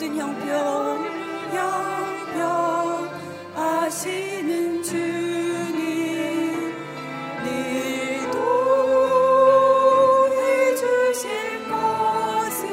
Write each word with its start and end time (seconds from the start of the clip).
모든 0.00 0.16
형편 0.16 1.04
형편 1.52 3.10
아시는 3.54 4.82
주님 4.82 6.74
늘 7.44 8.30
도해 8.30 10.74
주실 10.74 11.28
것을 11.68 12.64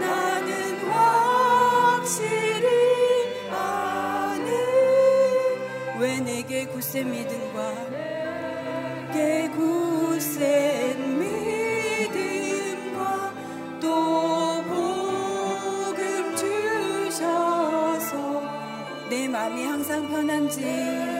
나는 0.00 0.50
확실히 0.90 2.66
아는. 3.48 4.50
왜 6.00 6.18
내게 6.18 6.66
굳센 6.66 7.12
믿음 7.12 7.45
마음이 19.46 19.64
항상 19.64 20.08
편한지. 20.08 21.15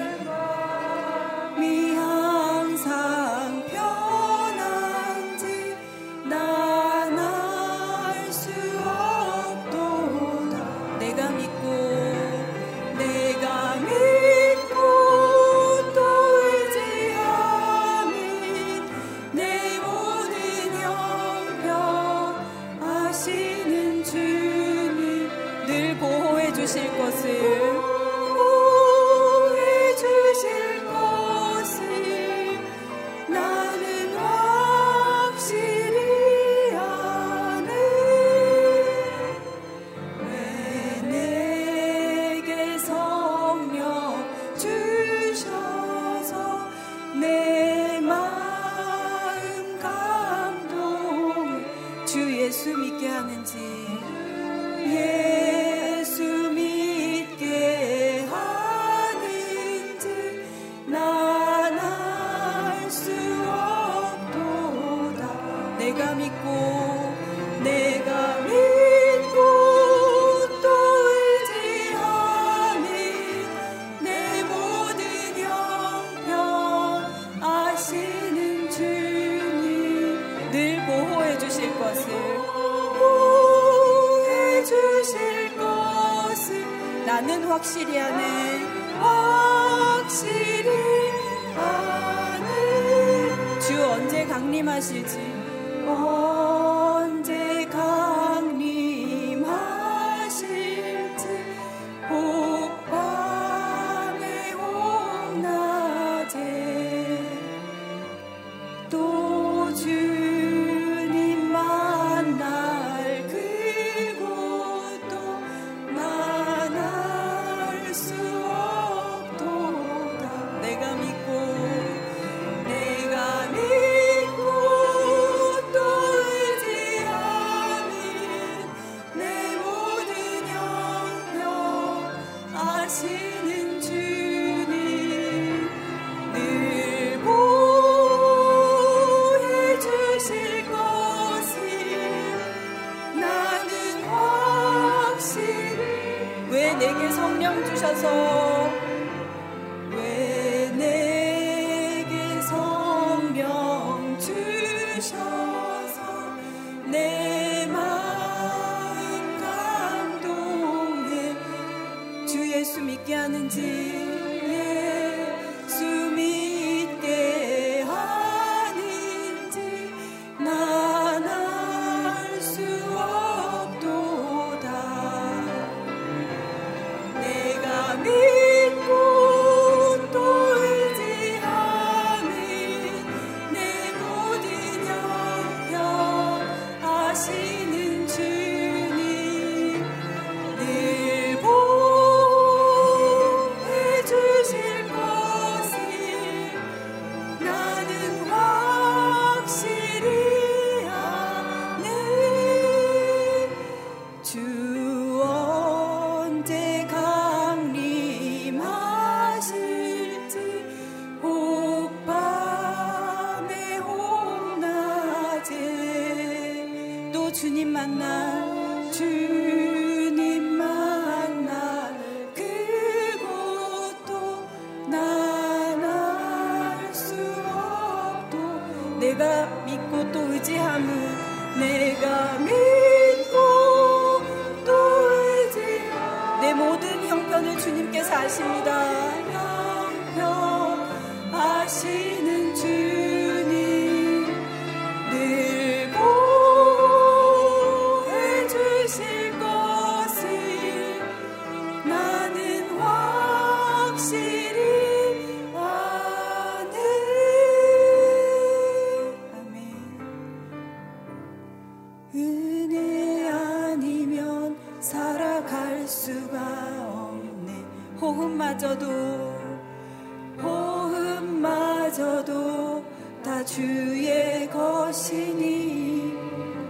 다 273.77 273.83
주의 273.83 274.49
것이니 274.51 276.15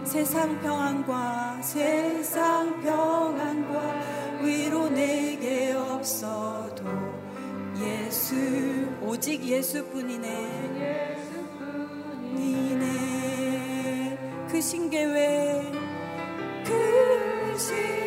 세상 0.05 0.61
평안과 0.61 1.63
세상 1.63 2.81
평안과 2.83 4.41
위로 4.43 4.89
내게 4.89 5.73
없어도 5.73 6.85
예수 7.79 8.35
오직 9.01 9.41
예수뿐이네. 9.45 10.27
니네. 12.35 14.19
그 14.51 14.61
신계획 14.61 15.73
그신 16.65 18.06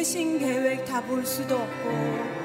그 0.00 0.04
신계획 0.04 0.86
다 0.86 1.02
볼 1.02 1.26
수도 1.26 1.56
없고 1.56 2.39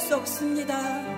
수 0.00 0.14
없습니다 0.16 1.15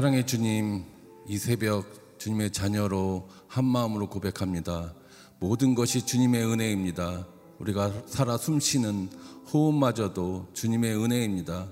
사랑의 0.00 0.26
주님, 0.26 0.82
이 1.28 1.36
새벽 1.36 2.16
주님의 2.18 2.52
자녀로 2.52 3.28
한 3.46 3.66
마음으로 3.66 4.08
고백합니다. 4.08 4.94
모든 5.38 5.74
것이 5.74 6.06
주님의 6.06 6.42
은혜입니다. 6.42 7.26
우리가 7.58 7.92
살아 8.06 8.38
숨쉬는 8.38 9.10
호흡마저도 9.52 10.48
주님의 10.54 10.96
은혜입니다. 10.96 11.70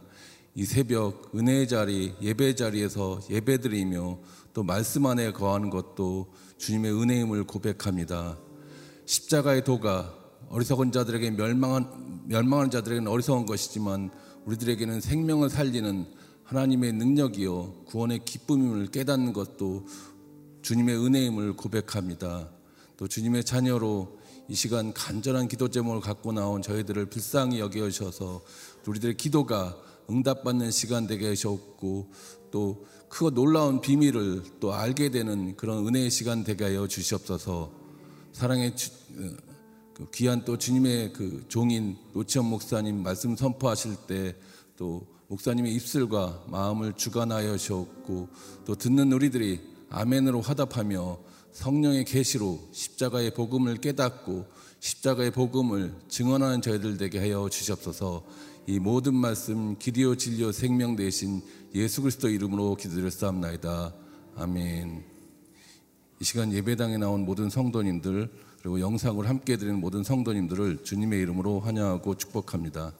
이 0.54 0.66
새벽 0.66 1.34
은혜의 1.34 1.68
자리, 1.68 2.12
예배 2.20 2.54
자리에서 2.54 3.20
예배드리며 3.30 4.18
또 4.52 4.62
말씀 4.62 5.06
안에 5.06 5.32
거하는 5.32 5.70
것도 5.70 6.30
주님의 6.58 7.00
은혜임을 7.00 7.44
고백합니다. 7.44 8.36
십자가의 9.06 9.64
도가 9.64 10.14
어리석은 10.50 10.92
자들에게 10.92 11.30
멸망한 11.30 12.24
멸망하는 12.26 12.70
자들에게는 12.70 13.10
어리석은 13.10 13.46
것이지만 13.46 14.10
우리들에게는 14.44 15.00
생명을 15.00 15.48
살리는 15.48 16.18
하나님의 16.48 16.94
능력이요 16.94 17.84
구원의 17.88 18.24
기쁨임을 18.24 18.86
깨닫는 18.86 19.34
것도 19.34 19.86
주님의 20.62 20.96
은혜임을 20.96 21.56
고백합니다. 21.56 22.48
또 22.96 23.06
주님의 23.06 23.44
자녀로 23.44 24.18
이 24.48 24.54
시간 24.54 24.94
간절한 24.94 25.48
기도 25.48 25.68
제목을 25.68 26.00
갖고 26.00 26.32
나온 26.32 26.62
저희들을 26.62 27.10
불쌍히 27.10 27.60
여겨 27.60 27.90
주셔서 27.90 28.40
우리들의 28.86 29.18
기도가 29.18 29.76
응답받는 30.08 30.70
시간 30.70 31.06
되게 31.06 31.28
하셨고 31.28 32.10
또 32.50 32.86
크고 33.10 33.32
놀라운 33.32 33.82
비밀을 33.82 34.42
또 34.58 34.72
알게 34.72 35.10
되는 35.10 35.54
그런 35.54 35.86
은혜의 35.86 36.10
시간 36.10 36.44
되게 36.44 36.64
하여 36.64 36.88
주시옵소서. 36.88 37.70
사랑의 38.32 38.74
주, 38.74 38.90
어, 39.18 39.36
그 39.92 40.10
귀한 40.14 40.46
또 40.46 40.56
주님의 40.56 41.12
그 41.12 41.44
종인 41.48 41.98
노치현 42.14 42.46
목사님 42.46 43.02
말씀 43.02 43.36
선포하실 43.36 43.96
때또 44.06 45.17
목사님의 45.28 45.74
입술과 45.74 46.44
마음을 46.48 46.94
주관하여 46.94 47.56
주셨고 47.58 48.28
또 48.64 48.74
듣는 48.74 49.12
우리들이 49.12 49.60
아멘으로 49.90 50.40
화답하며 50.40 51.18
성령의 51.52 52.04
계시로 52.04 52.58
십자가의 52.72 53.34
복음을 53.34 53.76
깨닫고 53.76 54.46
십자가의 54.80 55.32
복음을 55.32 55.94
증언하는 56.08 56.62
저희들 56.62 56.96
되게 56.96 57.18
하여 57.18 57.48
주시옵소서. 57.48 58.24
이 58.66 58.78
모든 58.78 59.14
말씀 59.14 59.78
기리오 59.78 60.14
진리오 60.16 60.52
생명 60.52 60.96
되신 60.96 61.42
예수 61.74 62.02
그리스도 62.02 62.28
이름으로 62.28 62.76
기도드렸사옵나이다. 62.76 63.94
아멘. 64.36 65.04
이 66.20 66.24
시간 66.24 66.52
예배당에 66.52 66.96
나온 66.96 67.24
모든 67.24 67.50
성도님들 67.50 68.30
그리고 68.60 68.80
영상을 68.80 69.28
함께 69.28 69.56
드리는 69.56 69.78
모든 69.78 70.02
성도님들을 70.02 70.84
주님의 70.84 71.20
이름으로 71.20 71.60
환영하고 71.60 72.16
축복합니다. 72.16 72.94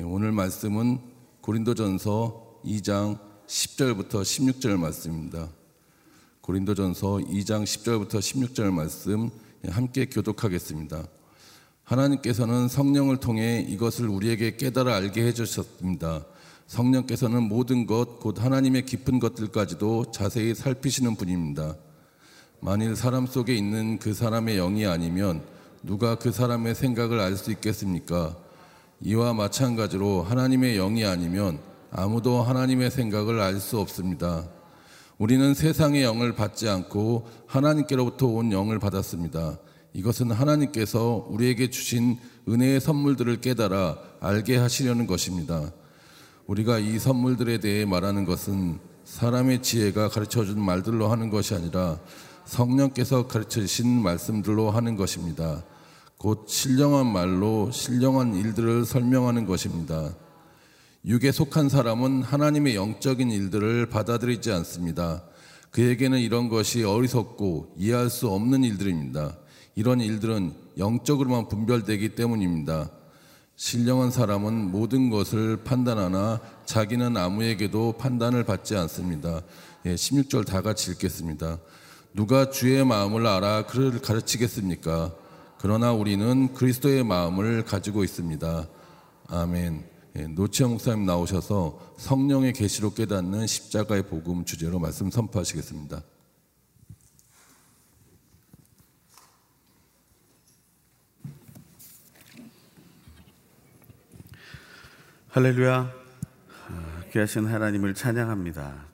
예, 0.00 0.02
오늘 0.02 0.32
말씀은 0.32 0.98
고린도전서 1.42 2.60
2장 2.64 3.18
10절부터 3.46 4.22
16절 4.22 4.78
말씀입니다. 4.78 5.50
고린도전서 6.40 7.06
2장 7.18 7.64
10절부터 7.64 8.14
16절 8.14 8.72
말씀 8.72 9.28
함께 9.68 10.06
교독하겠습니다. 10.06 11.04
하나님께서는 11.84 12.68
성령을 12.68 13.18
통해 13.18 13.60
이것을 13.68 14.08
우리에게 14.08 14.56
깨달아 14.56 14.94
알게 14.94 15.22
해주셨습니다. 15.26 16.24
성령께서는 16.66 17.42
모든 17.42 17.84
것, 17.84 18.20
곧 18.20 18.42
하나님의 18.42 18.86
깊은 18.86 19.18
것들까지도 19.18 20.12
자세히 20.12 20.54
살피시는 20.54 21.16
분입니다. 21.16 21.76
만일 22.60 22.96
사람 22.96 23.26
속에 23.26 23.54
있는 23.54 23.98
그 23.98 24.14
사람의 24.14 24.56
영이 24.56 24.86
아니면 24.86 25.42
누가 25.82 26.14
그 26.14 26.32
사람의 26.32 26.74
생각을 26.74 27.20
알 27.20 27.36
수 27.36 27.50
있겠습니까? 27.50 28.49
이와 29.02 29.32
마찬가지로 29.32 30.22
하나님의 30.22 30.76
영이 30.76 31.04
아니면 31.06 31.58
아무도 31.90 32.42
하나님의 32.42 32.90
생각을 32.90 33.40
알 33.40 33.58
수 33.58 33.78
없습니다. 33.78 34.46
우리는 35.16 35.54
세상의 35.54 36.02
영을 36.02 36.34
받지 36.34 36.68
않고 36.68 37.26
하나님께로부터 37.46 38.26
온 38.26 38.52
영을 38.52 38.78
받았습니다. 38.78 39.58
이것은 39.94 40.30
하나님께서 40.30 41.26
우리에게 41.30 41.70
주신 41.70 42.18
은혜의 42.48 42.80
선물들을 42.80 43.40
깨달아 43.40 43.98
알게 44.20 44.56
하시려는 44.56 45.06
것입니다. 45.06 45.72
우리가 46.46 46.78
이 46.78 46.98
선물들에 46.98 47.58
대해 47.58 47.84
말하는 47.86 48.24
것은 48.24 48.78
사람의 49.04 49.62
지혜가 49.62 50.08
가르쳐 50.08 50.44
준 50.44 50.60
말들로 50.62 51.08
하는 51.08 51.30
것이 51.30 51.54
아니라 51.54 51.98
성령께서 52.44 53.26
가르쳐 53.26 53.60
주신 53.60 54.02
말씀들로 54.02 54.70
하는 54.70 54.96
것입니다. 54.96 55.64
곧 56.20 56.44
신령한 56.46 57.06
말로 57.06 57.70
신령한 57.70 58.34
일들을 58.34 58.84
설명하는 58.84 59.46
것입니다. 59.46 60.14
육에 61.06 61.32
속한 61.32 61.70
사람은 61.70 62.22
하나님의 62.22 62.74
영적인 62.74 63.30
일들을 63.30 63.86
받아들이지 63.86 64.52
않습니다. 64.52 65.22
그에게는 65.70 66.18
이런 66.18 66.50
것이 66.50 66.84
어리석고 66.84 67.72
이해할 67.78 68.10
수 68.10 68.28
없는 68.28 68.64
일들입니다. 68.64 69.38
이런 69.74 70.02
일들은 70.02 70.52
영적으로만 70.76 71.48
분별되기 71.48 72.14
때문입니다. 72.16 72.90
신령한 73.56 74.10
사람은 74.10 74.70
모든 74.70 75.08
것을 75.08 75.64
판단하나 75.64 76.38
자기는 76.66 77.16
아무에게도 77.16 77.94
판단을 77.96 78.44
받지 78.44 78.76
않습니다. 78.76 79.40
예, 79.86 79.94
16절 79.94 80.46
다 80.46 80.60
같이 80.60 80.90
읽겠습니다. 80.90 81.56
누가 82.12 82.50
주의 82.50 82.84
마음을 82.84 83.26
알아 83.26 83.64
그를 83.64 84.02
가르치겠습니까? 84.02 85.14
그러나 85.62 85.92
우리는 85.92 86.54
그리스도의 86.54 87.04
마음을 87.04 87.66
가지고 87.66 88.02
있습니다. 88.02 88.66
아멘. 89.28 89.84
예, 90.16 90.26
노치영 90.26 90.70
목사님 90.70 91.04
나오셔서 91.04 91.96
성령의 91.98 92.54
계시로 92.54 92.94
깨닫는 92.94 93.46
십자가의 93.46 94.04
복음 94.04 94.46
주제로 94.46 94.78
말씀 94.78 95.10
선포하시겠습니다. 95.10 96.02
할렐루야. 105.28 105.92
귀하신 107.12 107.44
하나님을 107.44 107.92
찬양합니다. 107.92 108.86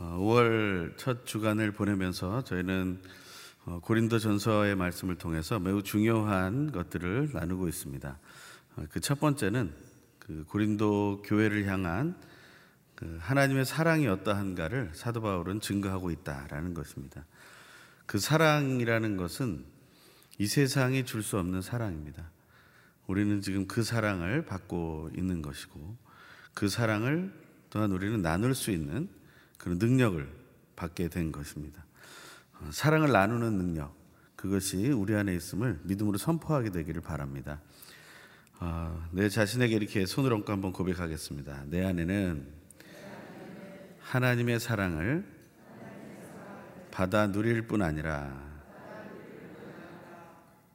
5월 0.00 0.98
첫 0.98 1.24
주간을 1.26 1.70
보내면서 1.70 2.42
저희는 2.42 3.00
어, 3.04 3.25
고린도 3.82 4.20
전서의 4.20 4.76
말씀을 4.76 5.16
통해서 5.16 5.58
매우 5.58 5.82
중요한 5.82 6.70
것들을 6.70 7.30
나누고 7.32 7.68
있습니다. 7.68 8.18
어, 8.76 8.84
그첫 8.90 9.18
번째는 9.18 9.74
그 10.20 10.44
고린도 10.48 11.22
교회를 11.24 11.66
향한 11.66 12.16
그 12.94 13.18
하나님의 13.20 13.64
사랑이 13.64 14.06
어떠한가를 14.06 14.92
사도 14.94 15.20
바울은 15.20 15.60
증거하고 15.60 16.10
있다라는 16.10 16.74
것입니다. 16.74 17.24
그 18.06 18.18
사랑이라는 18.18 19.16
것은 19.16 19.64
이 20.38 20.46
세상이 20.46 21.04
줄 21.04 21.22
수 21.22 21.38
없는 21.38 21.60
사랑입니다. 21.60 22.30
우리는 23.06 23.40
지금 23.40 23.66
그 23.66 23.82
사랑을 23.82 24.44
받고 24.44 25.10
있는 25.16 25.42
것이고 25.42 25.96
그 26.54 26.68
사랑을 26.68 27.32
또한 27.70 27.90
우리는 27.92 28.22
나눌 28.22 28.54
수 28.54 28.70
있는 28.70 29.08
그런 29.58 29.78
능력을 29.78 30.26
받게 30.76 31.08
된 31.08 31.32
것입니다. 31.32 31.85
어, 32.66 32.70
사랑을 32.72 33.12
나누는 33.12 33.56
능력 33.56 33.94
그것이 34.34 34.90
우리 34.90 35.14
안에 35.14 35.34
있음을 35.34 35.80
믿음으로 35.84 36.18
선포하게 36.18 36.70
되기를 36.70 37.00
바랍니다. 37.00 37.60
어, 38.58 39.08
내 39.12 39.28
자신에게 39.28 39.74
이렇게 39.76 40.06
손을 40.06 40.32
얹고 40.32 40.52
한번 40.52 40.72
고백하겠습니다. 40.72 41.64
내 41.66 41.84
안에는 41.84 42.46
하나님의 44.00 44.60
사랑을 44.60 45.24
받아 46.90 47.30
누릴 47.30 47.66
뿐 47.66 47.82
아니라 47.82 48.44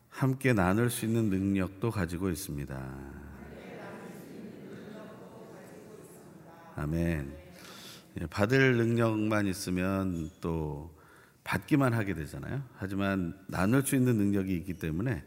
함께 0.10 0.54
나눌 0.54 0.90
수 0.90 1.06
있는 1.06 1.30
능력도 1.30 1.92
가지고 1.92 2.30
있습니다. 2.30 3.22
아멘. 6.76 7.36
예, 8.20 8.26
받을 8.28 8.78
능력만 8.78 9.48
있으면 9.48 10.30
또 10.42 11.01
받기만 11.52 11.94
하게 11.94 12.14
되잖아요. 12.14 12.64
하지만 12.78 13.38
나눌 13.48 13.86
수 13.86 13.98
있는 13.98 14.16
능력이 14.16 14.56
있기 14.56 14.76
때문에 14.76 15.22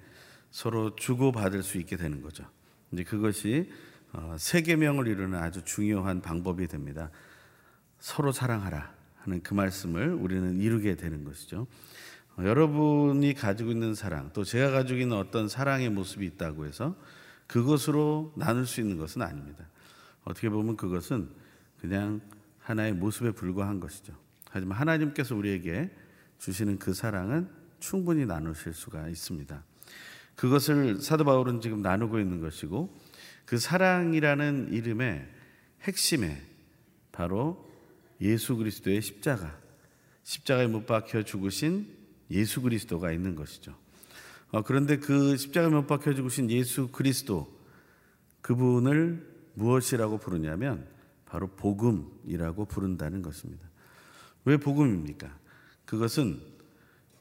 서로 0.50 0.96
주고 0.96 1.32
받을 1.32 1.62
수 1.62 1.76
있게 1.76 1.98
되는 1.98 2.22
거죠. 2.22 2.46
이제 2.92 3.04
그것이 3.04 3.70
어, 4.14 4.34
세계명을 4.38 5.06
이루는 5.06 5.38
아주 5.38 5.62
중요한 5.64 6.22
방법이 6.22 6.66
됩니다. 6.66 7.10
서로 7.98 8.32
사랑하라 8.32 8.94
하는 9.16 9.42
그 9.42 9.52
말씀을 9.52 10.14
우리는 10.14 10.60
이루게 10.60 10.94
되는 10.94 11.24
것이죠. 11.24 11.66
어, 12.38 12.42
여러분이 12.42 13.34
가지고 13.34 13.70
있는 13.70 13.94
사랑, 13.94 14.30
또 14.32 14.44
제가 14.44 14.70
가지고 14.70 15.00
있는 15.00 15.18
어떤 15.18 15.46
사랑의 15.46 15.90
모습이 15.90 16.24
있다고 16.24 16.64
해서 16.64 16.96
그것으로 17.48 18.32
나눌 18.38 18.64
수 18.64 18.80
있는 18.80 18.96
것은 18.96 19.20
아닙니다. 19.20 19.68
어떻게 20.24 20.48
보면 20.48 20.78
그것은 20.78 21.28
그냥 21.82 22.22
하나의 22.60 22.94
모습에 22.94 23.32
불과한 23.32 23.78
것이죠. 23.78 24.14
하지만 24.50 24.78
하나님께서 24.78 25.36
우리에게 25.36 25.90
주시는 26.44 26.78
그 26.78 26.92
사랑은 26.92 27.48
충분히 27.80 28.26
나누실 28.26 28.74
수가 28.74 29.08
있습니다. 29.08 29.64
그것을 30.36 31.00
사도 31.00 31.24
바울은 31.24 31.62
지금 31.62 31.80
나누고 31.80 32.18
있는 32.18 32.40
것이고 32.40 32.94
그 33.46 33.56
사랑이라는 33.56 34.72
이름의 34.72 35.26
핵심에 35.82 36.42
바로 37.12 37.66
예수 38.20 38.56
그리스도의 38.56 39.00
십자가, 39.00 39.58
십자가에 40.22 40.66
못 40.66 40.84
박혀 40.84 41.22
죽으신 41.22 41.88
예수 42.30 42.60
그리스도가 42.60 43.10
있는 43.10 43.36
것이죠. 43.36 43.74
어, 44.50 44.60
그런데 44.62 44.98
그 44.98 45.38
십자가에 45.38 45.70
못 45.70 45.86
박혀 45.86 46.12
죽으신 46.12 46.50
예수 46.50 46.88
그리스도 46.88 47.58
그분을 48.42 49.26
무엇이라고 49.54 50.18
부르냐면 50.18 50.86
바로 51.24 51.46
복음이라고 51.48 52.66
부른다는 52.66 53.22
것입니다. 53.22 53.66
왜 54.44 54.58
복음입니까? 54.58 55.43
그것은 55.84 56.40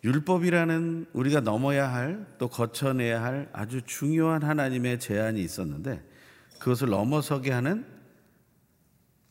율법이라는 0.03 1.07
우리가 1.13 1.39
넘어야 1.39 1.91
할 1.91 2.25
또 2.37 2.49
거쳐내야 2.49 3.23
할 3.23 3.49
아주 3.53 3.81
중요한 3.83 4.43
하나님의 4.43 4.99
제한이 4.99 5.41
있었는데 5.41 6.03
그것을 6.59 6.89
넘어서게 6.89 7.51
하는 7.51 7.85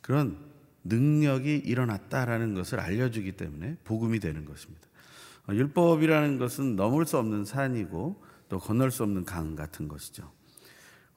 그런 0.01 0.39
능력이 0.85 1.59
일어났다라는 1.59 2.55
것을 2.55 2.81
알려주기 2.81 3.33
때문에 3.33 3.77
복음이 3.85 4.19
되는 4.19 4.45
것입니다. 4.45 4.89
어, 5.49 5.55
율법이라는 5.55 6.39
것은 6.39 6.77
넘을 6.77 7.07
수 7.07 7.19
없는 7.19 7.45
산이고 7.45 8.23
또 8.49 8.59
건널 8.59 8.91
수 8.91 9.03
없는 9.03 9.25
강 9.25 9.55
같은 9.57 9.89
것이죠. 9.89 10.31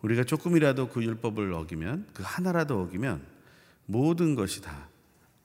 우리가 0.02 0.24
조금이라도 0.24 0.90
그 0.90 1.04
율법을 1.04 1.54
어기면 1.54 2.08
그 2.14 2.24
하나라도 2.26 2.82
어기면 2.82 3.26
모든 3.86 4.36
것이 4.36 4.62
다 4.62 4.90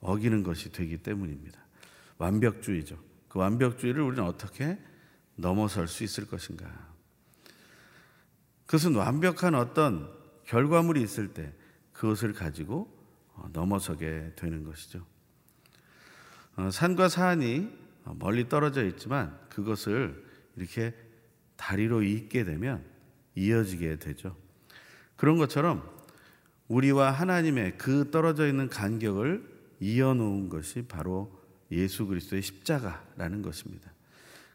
어기는 0.00 0.43
것이 0.43 0.73
되기 0.73 0.99
때문입니다. 0.99 1.61
완벽주의죠. 2.21 2.99
그 3.29 3.39
완벽주의를 3.39 4.03
우리는 4.03 4.23
어떻게 4.25 4.79
넘어설 5.37 5.89
수 5.89 6.05
있을 6.05 6.27
것인가? 6.27 6.71
그것은 8.67 8.95
완벽한 8.95 9.55
어떤 9.55 10.12
결과물이 10.45 11.03
있을 11.03 11.33
때 11.33 11.53
그것을 11.93 12.35
가지고 12.35 12.95
어, 13.35 13.49
넘어서게 13.53 14.33
되는 14.37 14.65
것이죠. 14.65 15.05
어, 16.57 16.71
산과 16.71 17.09
산이 17.09 17.69
멀리 18.19 18.49
떨어져 18.49 18.85
있지만 18.85 19.39
그것을 19.49 20.25
이렇게 20.57 20.95
다리로 21.57 22.03
잇게 22.03 22.45
되면 22.45 22.85
이어지게 23.35 23.99
되죠. 23.99 24.37
그런 25.17 25.39
것처럼 25.39 25.89
우리와 26.69 27.12
하나님의 27.12 27.79
그 27.79 28.11
떨어져 28.11 28.47
있는 28.47 28.69
간격을 28.69 29.49
이어놓은 29.81 30.49
것이 30.49 30.83
바로 30.87 31.39
예수 31.71 32.07
그리스도의 32.07 32.43
십자가라는 32.43 33.43
것입니다. 33.43 33.93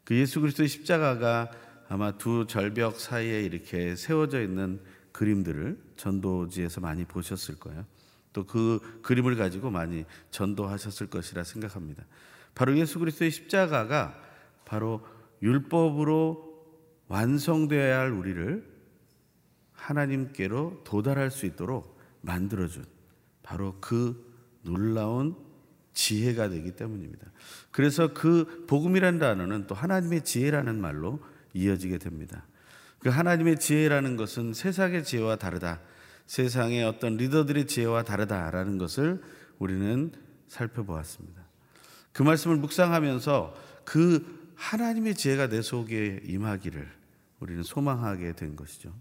그 0.04 0.14
예수 0.14 0.40
그리스도의 0.40 0.68
십자가가 0.68 1.50
아마 1.88 2.18
두 2.18 2.46
절벽 2.46 2.98
사이에 2.98 3.42
이렇게 3.42 3.96
세워져 3.96 4.42
있는 4.42 4.80
그림들을 5.12 5.78
전도지에서 5.96 6.80
많이 6.80 7.04
보셨을 7.04 7.58
거예요. 7.58 7.86
또 8.32 8.44
그 8.44 9.00
그림을 9.02 9.36
가지고 9.36 9.70
많이 9.70 10.04
전도하셨을 10.30 11.08
것이라 11.08 11.42
생각합니다. 11.42 12.04
바로 12.54 12.76
예수 12.76 12.98
그리스도의 12.98 13.30
십자가가 13.30 14.20
바로 14.66 15.00
율법으로 15.42 16.44
완성되어야 17.08 17.98
할 17.98 18.10
우리를 18.10 18.76
하나님께로 19.72 20.82
도달할 20.84 21.30
수 21.30 21.46
있도록 21.46 21.98
만들어준 22.20 22.84
바로 23.42 23.78
그 23.80 24.34
놀라운 24.62 25.36
지혜가 25.96 26.50
되기 26.50 26.72
때문입니다. 26.72 27.26
그래서 27.72 28.12
그 28.12 28.66
복음이라는 28.68 29.18
단어는 29.18 29.66
또 29.66 29.74
하나님의 29.74 30.24
지혜라는 30.24 30.78
말로 30.78 31.20
이어지게 31.54 31.98
됩니다. 31.98 32.46
그 32.98 33.08
하나님의 33.08 33.58
지혜라는 33.58 34.16
것은 34.16 34.52
세상의 34.52 35.04
지혜와 35.04 35.36
다르다. 35.36 35.80
세상의 36.26 36.84
어떤 36.84 37.16
리더들의 37.16 37.66
지혜와 37.66 38.04
다르다라는 38.04 38.78
것을 38.78 39.22
우리는 39.58 40.12
살펴보았습니다. 40.48 41.42
그 42.12 42.22
말씀을 42.22 42.56
묵상하면서 42.56 43.54
그 43.84 44.52
하나님의 44.54 45.14
지혜가 45.14 45.48
내 45.48 45.62
속에 45.62 46.20
임하기를 46.24 46.86
우리는 47.40 47.62
소망하게 47.62 48.32
된 48.34 48.54
것이죠. 48.54 48.92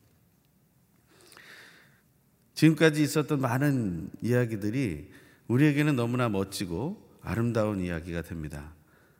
지금까지 2.53 3.03
있었던 3.03 3.41
많은 3.41 4.11
이야기들이 4.21 5.09
우리에게는 5.47 5.95
너무나 5.95 6.29
멋지고 6.29 7.03
아름다운 7.21 7.79
이야기가 7.79 8.21
됩니다. 8.21 8.73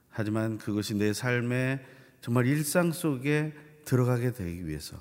하지만 0.08 0.58
그것이 0.58 0.94
내 0.94 1.12
삶의 1.12 1.84
정말 2.20 2.46
일상 2.46 2.92
속에 2.92 3.54
들어가게 3.84 4.32
되기 4.32 4.66
위해서 4.66 4.96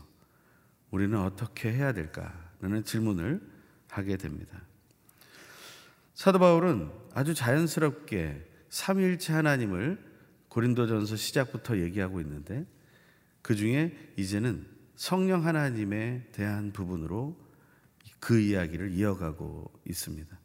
우리는 0.91 1.17
어떻게 1.19 1.71
해야 1.71 1.93
될까라는 1.93 2.83
질문을 2.83 3.41
하게 3.89 4.17
됩니다. 4.17 4.61
사도 6.13 6.39
바울은 6.39 6.91
아주 7.13 7.33
자연스럽게 7.33 8.45
삼위일체 8.69 9.33
하나님을 9.33 9.99
고린도전서 10.49 11.15
시작부터 11.15 11.79
얘기하고 11.79 12.21
있는데 12.21 12.65
그 13.41 13.55
중에 13.55 13.95
이제는 14.17 14.65
성령 14.95 15.45
하나님에 15.45 16.27
대한 16.31 16.71
부분으로 16.71 17.37
그 18.19 18.39
이야기를 18.39 18.91
이어가고 18.91 19.71
있습니다. 19.85 20.44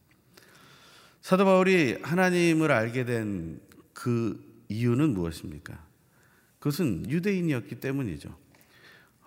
사도 1.31 1.45
바울이 1.45 1.99
하나님을 2.03 2.73
알게 2.73 3.05
된 3.05 3.61
그 4.01 4.43
이유는 4.69 5.13
무엇입니까? 5.13 5.79
그것은 6.59 7.11
유대인이었기 7.11 7.81
때문이죠. 7.81 8.35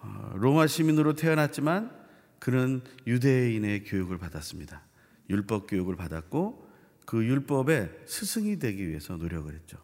어, 0.02 0.34
로마 0.36 0.66
시민으로 0.66 1.14
태어났지만 1.14 1.92
그는 2.40 2.82
유대인의 3.06 3.84
교육을 3.84 4.18
받았습니다. 4.18 4.82
율법 5.30 5.68
교육을 5.68 5.96
받았고 5.96 6.68
그 7.06 7.24
율법의 7.24 7.92
스승이 8.08 8.58
되기 8.58 8.90
위해서 8.90 9.16
노력을 9.16 9.54
했죠. 9.54 9.78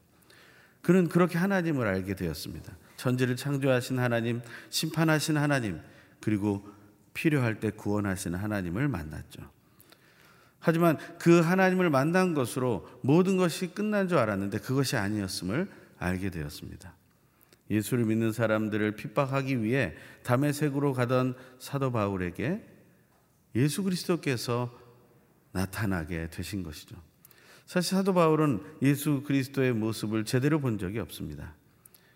그는 0.81 1.07
그렇게 1.07 1.37
하나님을 1.37 1.85
알게 1.85 2.15
되었습니다. 2.15 2.75
천지를 2.97 3.35
창조하신 3.35 3.99
하나님, 3.99 4.41
심판하신 4.71 5.37
하나님, 5.37 5.79
그리고 6.19 6.67
필요할 7.13 7.59
때 7.59 7.69
구원하시는 7.69 8.39
하나님을 8.39 8.87
만났죠. 8.87 9.58
하지만 10.59 10.97
그 11.19 11.39
하나님을 11.39 11.89
만난 11.89 12.33
것으로 12.33 12.87
모든 13.01 13.37
것이 13.37 13.67
끝난 13.67 14.07
줄 14.07 14.17
알았는데 14.17 14.59
그것이 14.59 14.97
아니었음을 14.97 15.69
알게 15.97 16.29
되었습니다. 16.29 16.93
예수를 17.69 18.05
믿는 18.05 18.31
사람들을 18.31 18.95
핍박하기 18.95 19.63
위해 19.63 19.95
담에색으로 20.23 20.93
가던 20.93 21.35
사도 21.59 21.91
바울에게 21.91 22.65
예수 23.55 23.83
그리스도께서 23.83 24.77
나타나게 25.51 26.29
되신 26.29 26.63
것이죠. 26.63 26.95
사실 27.65 27.95
사도 27.95 28.13
바울은 28.13 28.63
예수 28.81 29.23
그리스도의 29.23 29.73
모습을 29.73 30.25
제대로 30.25 30.59
본 30.59 30.77
적이 30.77 30.99
없습니다. 30.99 31.53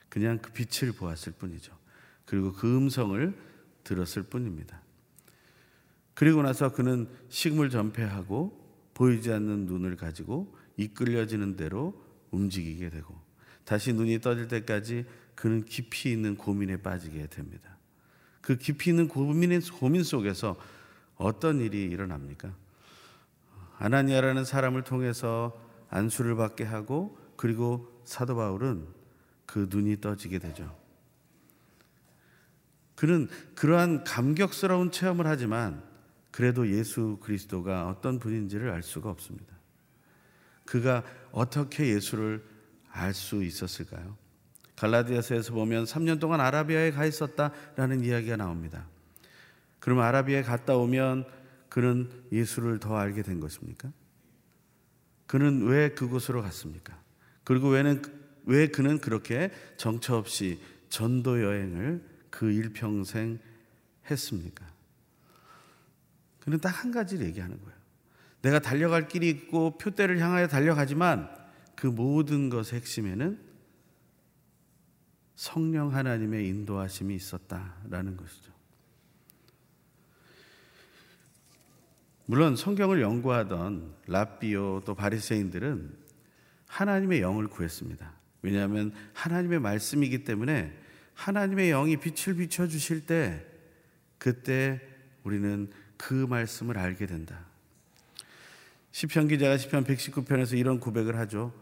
그냥 0.09 0.39
그 0.39 0.51
빛을 0.51 0.93
보았을 0.93 1.33
뿐이죠. 1.33 1.73
그리고 2.25 2.53
그 2.53 2.77
음성을 2.77 3.33
들었을 3.83 4.23
뿐입니다. 4.23 4.82
그리고 6.13 6.41
나서 6.41 6.71
그는 6.71 7.07
식물 7.29 7.69
전폐하고 7.69 8.61
보이지 8.93 9.31
않는 9.31 9.65
눈을 9.65 9.95
가지고 9.95 10.55
이끌려지는 10.77 11.55
대로 11.55 11.99
움직이게 12.31 12.89
되고 12.89 13.19
다시 13.65 13.93
눈이 13.93 14.19
떠질 14.19 14.47
때까지 14.47 15.05
그는 15.35 15.65
깊이 15.65 16.11
있는 16.11 16.37
고민에 16.37 16.77
빠지게 16.77 17.27
됩니다. 17.27 17.77
그 18.41 18.57
깊이 18.57 18.89
있는 18.89 19.07
고민의 19.07 19.61
고민 19.79 20.03
속에서 20.03 20.57
어떤 21.15 21.59
일이 21.59 21.83
일어납니까? 21.83 22.53
아나니아라는 23.77 24.45
사람을 24.45 24.83
통해서 24.83 25.59
안수를 25.89 26.35
받게 26.35 26.63
하고 26.63 27.17
그리고 27.35 28.01
사도 28.03 28.35
바울은 28.35 28.87
그 29.45 29.67
눈이 29.69 30.01
떠지게 30.01 30.39
되죠. 30.39 30.75
그는 32.95 33.27
그러한 33.55 34.03
감격스러운 34.03 34.91
체험을 34.91 35.27
하지만 35.27 35.83
그래도 36.33 36.67
예수 36.67 37.19
그리스도가 37.21 37.87
어떤 37.87 38.17
분인지를 38.17 38.71
알 38.71 38.81
수가 38.81 39.11
없습니다. 39.11 39.55
그가 40.65 41.03
어떻게 41.31 41.89
예수를 41.89 42.43
알 42.89 43.13
수 43.13 43.43
있었을까요? 43.43 44.17
갈라디아서에서 44.75 45.53
보면 45.53 45.83
3년 45.83 46.19
동안 46.19 46.41
아라비아에 46.41 46.89
가 46.89 47.05
있었다라는 47.05 48.03
이야기가 48.03 48.37
나옵니다. 48.37 48.87
그러면 49.79 50.05
아라비아에 50.05 50.41
갔다 50.41 50.75
오면 50.75 51.25
그는 51.69 52.09
예수를 52.31 52.79
더 52.79 52.97
알게 52.97 53.21
된 53.21 53.39
것입니까? 53.39 53.91
그는 55.27 55.67
왜 55.67 55.89
그곳으로 55.89 56.41
갔습니까? 56.41 56.99
그리고 57.43 57.69
왜는 57.69 58.01
왜 58.45 58.67
그는 58.69 58.97
그렇게 58.99 59.51
정처 59.77 60.17
없이 60.17 60.59
전도 60.89 61.43
여행을 61.43 62.03
그 62.31 62.51
일평생 62.51 63.37
했습니까? 64.09 64.72
그는 66.43 66.59
딱 66.59 66.83
한 66.83 66.91
가지를 66.91 67.25
얘기하는 67.27 67.57
거예요. 67.57 67.77
내가 68.41 68.59
달려갈 68.59 69.07
길이 69.07 69.29
있고 69.29 69.77
표대를 69.77 70.19
향하여 70.19 70.47
달려가지만 70.47 71.29
그 71.77 71.87
모든 71.87 72.49
것의 72.49 72.73
핵심에는 72.73 73.39
성령 75.37 75.95
하나님의 75.95 76.49
인도하심이 76.49 77.15
있었다라는 77.15 78.17
것이죠. 78.17 78.51
물론 82.25 82.57
성경을 82.57 83.01
연구하던 83.01 83.95
라비오 84.07 84.81
또 84.85 84.95
바리새인들은 84.95 85.97
하나님의 86.67 87.21
영을 87.21 87.47
구했습니다. 87.47 88.13
왜냐하면 88.41 88.93
하나님의 89.13 89.61
말씀이기 89.61 90.25
때문에 90.25 90.77
하나님의 91.13 91.69
영이 91.69 91.97
빛을 91.97 92.35
비춰 92.35 92.67
주실 92.67 93.05
때 93.05 93.45
그때 94.17 94.81
우리는 95.23 95.71
그 96.03 96.13
말씀을 96.13 96.77
알게 96.77 97.05
된다. 97.05 97.45
시편 98.91 99.29
기자가 99.29 99.57
시편 99.57 99.85
119편에서 99.85 100.57
이런 100.57 100.81
고백을 100.81 101.17
하죠. 101.19 101.53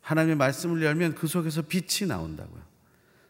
하나님의 0.00 0.36
말씀을 0.36 0.82
열면 0.82 1.14
그 1.14 1.26
속에서 1.26 1.60
빛이 1.60 2.08
나온다고요. 2.08 2.62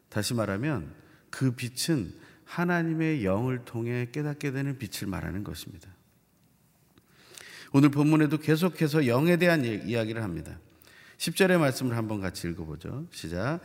다시 0.09 0.35
말하면 0.35 0.95
그 1.31 1.51
빛은 1.57 2.15
하나님의 2.45 3.25
영을 3.25 3.65
통해 3.65 4.09
깨닫게 4.13 4.53
되는 4.53 4.79
빛을 4.79 5.11
말하는 5.11 5.43
것입니다. 5.43 5.89
오늘 7.73 7.89
본문에도 7.89 8.39
계속해서 8.39 9.09
영에 9.09 9.39
대한 9.39 9.65
이야기를 9.65 10.23
합니다. 10.23 10.61
10절의 11.19 11.59
말씀을 11.59 11.97
한번 11.97 12.21
같이 12.21 12.47
읽어보죠. 12.49 13.09
시작. 13.11 13.61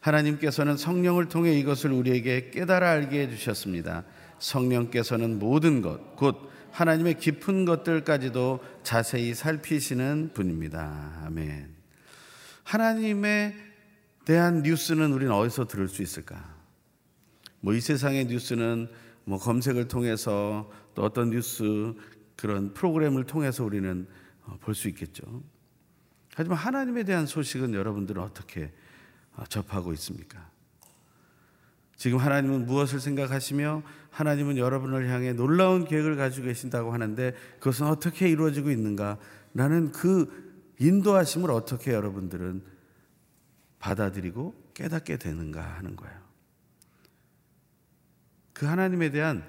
하나님께서는 0.00 0.76
성령을 0.76 1.28
통해 1.28 1.58
이것을 1.58 1.92
우리에게 1.92 2.50
깨달아 2.50 2.90
알게 2.90 3.20
해주셨습니다. 3.22 4.04
성령께서는 4.38 5.38
모든 5.38 5.82
것, 5.82 6.16
곧 6.16 6.50
하나님의 6.72 7.18
깊은 7.18 7.64
것들까지도 7.64 8.60
자세히 8.82 9.34
살피시는 9.34 10.30
분입니다. 10.34 11.22
아멘. 11.26 11.74
하나님에 12.64 13.54
대한 14.24 14.62
뉴스는 14.62 15.12
우리는 15.12 15.32
어디서 15.32 15.66
들을 15.66 15.88
수 15.88 16.02
있을까? 16.02 16.60
뭐 17.60 17.74
이 17.74 17.80
세상의 17.80 18.26
뉴스는 18.26 18.88
뭐 19.24 19.38
검색을 19.38 19.88
통해서 19.88 20.70
또 20.94 21.02
어떤 21.02 21.30
뉴스 21.30 21.94
그런 22.36 22.72
프로그램을 22.72 23.24
통해서 23.24 23.64
우리는 23.64 24.06
어, 24.44 24.56
볼수 24.60 24.88
있겠죠. 24.88 25.42
하지만 26.34 26.58
하나님에 26.58 27.04
대한 27.04 27.26
소식은 27.26 27.74
여러분들은 27.74 28.22
어떻게 28.22 28.64
어, 28.64 28.68
접하고 29.48 29.92
있습니까? 29.94 30.50
지금 31.96 32.18
하나님은 32.18 32.66
무엇을 32.66 32.98
생각하시며 32.98 33.82
하나님은 34.10 34.56
여러분을 34.56 35.08
향해 35.10 35.32
놀라운 35.32 35.84
계획을 35.84 36.16
가지고 36.16 36.46
계신다고 36.46 36.92
하는데 36.92 37.34
그것은 37.58 37.86
어떻게 37.86 38.28
이루어지고 38.28 38.70
있는가? 38.70 39.18
라는 39.54 39.92
그 39.92 40.74
인도하심을 40.78 41.50
어떻게 41.50 41.92
여러분들은 41.92 42.62
받아들이고 43.78 44.70
깨닫게 44.74 45.18
되는가 45.18 45.62
하는 45.62 45.96
거예요. 45.96 46.18
그 48.52 48.66
하나님에 48.66 49.10
대한 49.10 49.44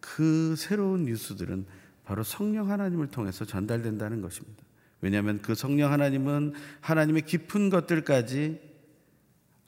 그 0.00 0.54
새로운 0.56 1.04
뉴스들은 1.04 1.66
바로 2.04 2.22
성령 2.22 2.70
하나님을 2.70 3.08
통해서 3.08 3.44
전달된다는 3.44 4.20
것입니다. 4.20 4.62
왜냐하면 5.00 5.42
그 5.42 5.54
성령 5.54 5.92
하나님은 5.92 6.54
하나님의 6.80 7.22
깊은 7.22 7.70
것들까지 7.70 8.65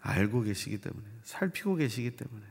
알고 0.01 0.43
계시기 0.43 0.79
때문에 0.79 1.07
살피고 1.25 1.77
계시기 1.77 2.11
때문에 2.13 2.43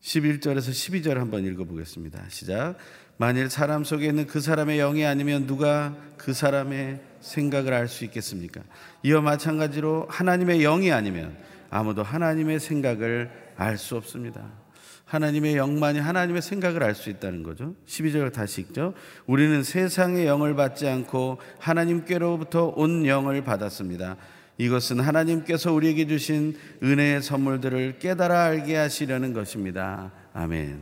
11절에서 0.00 0.70
12절 0.70 1.14
한번 1.14 1.44
읽어보겠습니다. 1.46 2.28
시작. 2.28 2.76
만일 3.18 3.48
사람 3.50 3.84
속에 3.84 4.06
있는 4.06 4.26
그 4.26 4.40
사람의 4.40 4.78
영이 4.78 5.04
아니면 5.04 5.46
누가 5.46 5.96
그 6.16 6.32
사람의 6.32 7.00
생각을 7.20 7.72
알 7.72 7.86
수 7.86 8.04
있겠습니까? 8.04 8.62
이와 9.04 9.20
마찬가지로 9.20 10.06
하나님의 10.10 10.60
영이 10.60 10.90
아니면 10.90 11.36
아무도 11.70 12.02
하나님의 12.02 12.58
생각을 12.58 13.30
알 13.56 13.78
수 13.78 13.96
없습니다. 13.96 14.61
하나님의 15.04 15.56
영만이 15.56 15.98
하나님의 15.98 16.40
생각을 16.42 16.82
알 16.82 16.94
수 16.94 17.10
있다는 17.10 17.42
거죠. 17.42 17.74
12절 17.86 18.32
다시 18.32 18.62
읽죠. 18.62 18.94
우리는 19.26 19.62
세상의 19.62 20.26
영을 20.26 20.54
받지 20.54 20.88
않고 20.88 21.38
하나님께로부터 21.58 22.72
온 22.76 23.06
영을 23.06 23.42
받았습니다. 23.44 24.16
이것은 24.58 25.00
하나님께서 25.00 25.72
우리에게 25.72 26.06
주신 26.06 26.56
은혜의 26.82 27.22
선물들을 27.22 27.98
깨달아 27.98 28.44
알게 28.44 28.76
하시려는 28.76 29.32
것입니다. 29.32 30.12
아멘. 30.32 30.80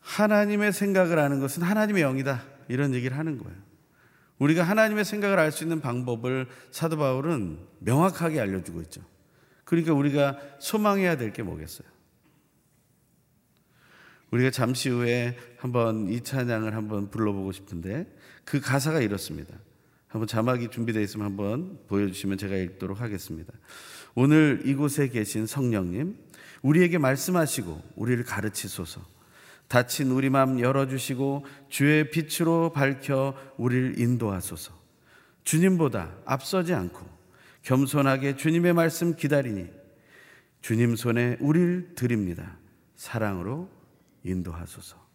하나님의 0.00 0.72
생각을 0.72 1.18
아는 1.18 1.40
것은 1.40 1.62
하나님의 1.62 2.02
영이다. 2.02 2.42
이런 2.68 2.94
얘기를 2.94 3.18
하는 3.18 3.38
거예요. 3.38 3.56
우리가 4.38 4.62
하나님의 4.62 5.04
생각을 5.04 5.38
알 5.38 5.50
수 5.50 5.64
있는 5.64 5.80
방법을 5.80 6.46
사도 6.70 6.96
바울은 6.98 7.58
명확하게 7.80 8.40
알려주고 8.40 8.82
있죠. 8.82 9.00
그러니까 9.64 9.94
우리가 9.94 10.38
소망해야 10.58 11.16
될 11.16 11.32
게 11.32 11.42
뭐겠어요? 11.42 11.88
우리가 14.36 14.50
잠시 14.50 14.90
후에 14.90 15.36
한번 15.58 16.08
이 16.08 16.20
찬양을 16.20 16.74
한번 16.74 17.10
불러보고 17.10 17.52
싶은데 17.52 18.06
그 18.44 18.60
가사가 18.60 19.00
이렇습니다. 19.00 19.54
한번 20.08 20.26
자막이 20.26 20.68
준비되어 20.68 21.02
있으면 21.02 21.26
한번 21.26 21.78
보여주시면 21.88 22.38
제가 22.38 22.56
읽도록 22.56 23.00
하겠습니다. 23.00 23.52
오늘 24.14 24.62
이곳에 24.64 25.08
계신 25.08 25.46
성령님, 25.46 26.16
우리에게 26.62 26.98
말씀하시고 26.98 27.82
우리를 27.96 28.22
가르치소서. 28.24 29.00
닫힌 29.68 30.10
우리 30.10 30.30
마음 30.30 30.60
열어주시고 30.60 31.44
주의 31.68 32.10
빛으로 32.10 32.72
밝혀 32.72 33.34
우리를 33.56 33.98
인도하소서. 33.98 34.72
주님보다 35.44 36.14
앞서지 36.24 36.72
않고 36.72 37.04
겸손하게 37.62 38.36
주님의 38.36 38.74
말씀 38.74 39.16
기다리니 39.16 39.66
주님 40.60 40.94
손에 40.94 41.36
우리를 41.40 41.94
드립니다. 41.94 42.58
사랑으로 42.96 43.75
인도하소서. 44.26 45.06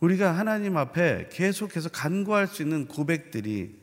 우리가 0.00 0.36
하나님 0.36 0.76
앞에 0.76 1.28
계속해서 1.30 1.88
간구할 1.90 2.48
수 2.48 2.62
있는 2.62 2.88
고백들이 2.88 3.80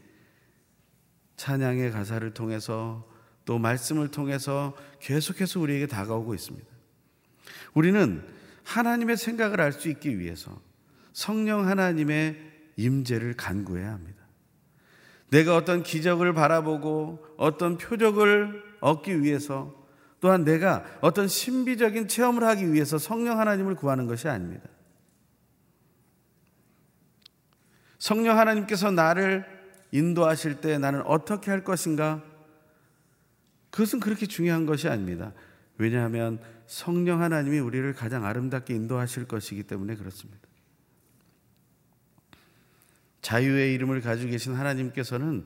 찬양의 1.37 1.91
가사를 1.91 2.33
통해서 2.33 3.07
또 3.45 3.57
말씀을 3.57 4.09
통해서 4.09 4.75
계속해서 4.99 5.59
우리에게 5.61 5.87
다가오고 5.87 6.35
있습니다. 6.35 6.67
우리는 7.73 8.27
하나님의 8.65 9.17
생각을 9.17 9.61
알 9.61 9.71
수 9.71 9.89
있기 9.89 10.19
위해서 10.19 10.61
성령 11.13 11.67
하나님의 11.67 12.37
임재를 12.75 13.35
간구해야 13.35 13.91
합니다. 13.91 14.19
내가 15.31 15.55
어떤 15.55 15.83
기적을 15.83 16.33
바라보고 16.33 17.25
어떤 17.37 17.77
표적을 17.77 18.63
얻기 18.81 19.21
위해서 19.21 19.78
또한 20.19 20.43
내가 20.43 20.83
어떤 21.01 21.27
신비적인 21.27 22.07
체험을 22.07 22.43
하기 22.43 22.73
위해서 22.73 22.97
성령 22.97 23.39
하나님을 23.39 23.75
구하는 23.75 24.05
것이 24.05 24.27
아닙니다. 24.27 24.67
성령 27.97 28.37
하나님께서 28.37 28.91
나를 28.91 29.45
인도하실 29.91 30.61
때 30.61 30.77
나는 30.77 31.01
어떻게 31.03 31.51
할 31.51 31.63
것인가? 31.63 32.23
그것은 33.71 33.99
그렇게 33.99 34.25
중요한 34.25 34.65
것이 34.65 34.87
아닙니다. 34.87 35.33
왜냐하면 35.77 36.39
성령 36.67 37.21
하나님이 37.21 37.59
우리를 37.59 37.93
가장 37.93 38.25
아름답게 38.25 38.73
인도하실 38.73 39.27
것이기 39.27 39.63
때문에 39.63 39.95
그렇습니다. 39.95 40.47
자유의 43.21 43.73
이름을 43.73 44.01
가지고 44.01 44.31
계신 44.31 44.55
하나님께서는 44.55 45.45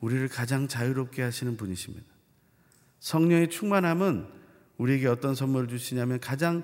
우리를 0.00 0.28
가장 0.28 0.68
자유롭게 0.68 1.22
하시는 1.22 1.56
분이십니다. 1.56 2.13
성령의 3.04 3.50
충만함은 3.50 4.26
우리에게 4.78 5.08
어떤 5.08 5.34
선물을 5.34 5.68
주시냐면 5.68 6.20
가장 6.20 6.62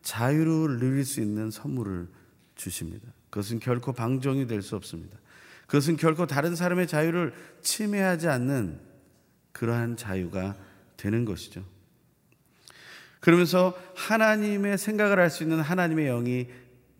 자유를 0.00 0.78
누릴 0.78 1.04
수 1.04 1.20
있는 1.20 1.50
선물을 1.50 2.08
주십니다. 2.54 3.12
그것은 3.28 3.60
결코 3.60 3.92
방종이 3.92 4.46
될 4.46 4.62
수 4.62 4.74
없습니다. 4.74 5.18
그것은 5.66 5.98
결코 5.98 6.26
다른 6.26 6.56
사람의 6.56 6.86
자유를 6.86 7.34
침해하지 7.60 8.28
않는 8.28 8.80
그러한 9.52 9.98
자유가 9.98 10.56
되는 10.96 11.26
것이죠. 11.26 11.62
그러면서 13.20 13.78
하나님의 13.94 14.78
생각을 14.78 15.18
할 15.18 15.28
수 15.28 15.42
있는 15.42 15.60
하나님의 15.60 16.06
영이 16.06 16.48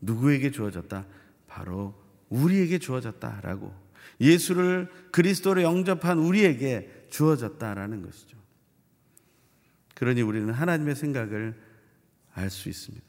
누구에게 0.02 0.50
주어졌다? 0.50 1.06
바로 1.48 1.94
우리에게 2.28 2.78
주어졌다라고 2.78 3.74
예수를 4.20 4.90
그리스도로 5.12 5.62
영접한 5.62 6.18
우리에게 6.18 7.06
주어졌다라는 7.08 8.02
것이죠. 8.02 8.41
그러니 10.02 10.20
우리는 10.20 10.52
하나님의 10.52 10.96
생각을 10.96 11.54
알 12.34 12.50
수 12.50 12.68
있습니다. 12.68 13.06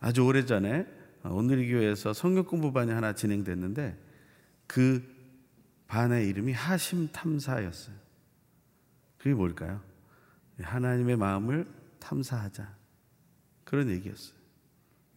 아주 0.00 0.24
오래전에 0.24 0.84
오늘의 1.22 1.68
교회에서 1.70 2.12
성경 2.12 2.44
공부반이 2.44 2.90
하나 2.90 3.14
진행됐는데 3.14 3.96
그 4.66 5.04
반의 5.86 6.26
이름이 6.26 6.52
하심 6.52 7.12
탐사였어요. 7.12 7.94
그게 9.18 9.34
뭘까요? 9.34 9.80
하나님의 10.60 11.16
마음을 11.16 11.68
탐사하자. 12.00 12.74
그런 13.62 13.88
얘기였어요. 13.88 14.34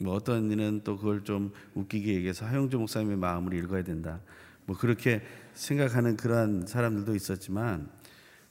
뭐 0.03 0.13
어떤 0.13 0.51
이는 0.51 0.81
또 0.83 0.95
그걸 0.95 1.23
좀 1.23 1.51
웃기게 1.73 2.13
얘기해서 2.17 2.45
하영주 2.45 2.77
목사님의 2.77 3.17
마음을 3.17 3.53
읽어야 3.55 3.83
된다. 3.83 4.21
뭐 4.67 4.77
그렇게 4.77 5.23
생각하는 5.57 6.15
그러한 6.15 6.65
사람들도 6.67 7.15
있었지만 7.15 7.89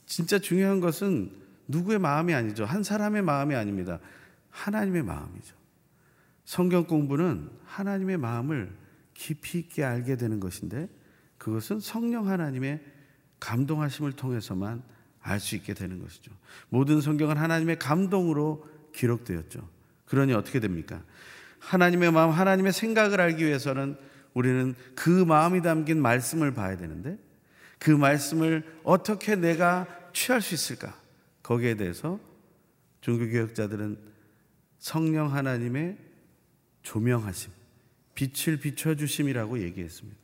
진짜 0.07 0.38
중요한 0.38 0.81
것은 0.81 1.31
누구의 1.69 1.99
마음이 1.99 2.35
아니죠. 2.35 2.64
한 2.64 2.83
사람의 2.83 3.23
마음이 3.23 3.55
아닙니다. 3.55 3.99
하나님의 4.51 5.03
마음이죠. 5.03 5.55
성경 6.45 6.85
공부는 6.85 7.51
하나님의 7.64 8.19
마음을 8.19 8.73
깊이 9.14 9.59
있게 9.59 9.85
알게 9.85 10.16
되는 10.16 10.40
것인데 10.40 10.88
그것은 11.38 11.81
성령 11.81 12.29
하나님의 12.29 12.83
감동하심을 13.40 14.12
통해서만 14.12 14.83
알 15.21 15.40
수 15.40 15.57
있게 15.57 15.75
되는 15.75 16.01
것이죠. 16.01 16.31
모든 16.69 17.01
성경은 17.01 17.37
하나님의 17.37 17.79
감동으로 17.79 18.64
기록되었죠. 18.95 19.69
그러니 20.07 20.33
어떻게 20.33 20.61
됩니까? 20.61 21.03
하나님의 21.59 22.12
마음, 22.12 22.31
하나님의 22.31 22.73
생각을 22.73 23.21
알기 23.21 23.45
위해서는 23.45 23.97
우리는 24.37 24.75
그 24.94 25.09
마음이 25.09 25.62
담긴 25.62 26.03
말씀을 26.03 26.53
봐야 26.53 26.77
되는데 26.77 27.16
그 27.79 27.90
말씀을 27.90 28.81
어떻게 28.85 29.35
내가 29.35 29.87
취할 30.12 30.42
수 30.42 30.53
있을까? 30.53 30.94
거기에 31.42 31.77
대해서 31.77 32.20
종교개혁자들은 33.01 33.96
성령 34.79 35.33
하나님의 35.33 35.96
조명하심, 36.83 37.51
빛을 38.14 38.59
비춰주심이라고 38.59 39.62
얘기했습니다. 39.62 40.20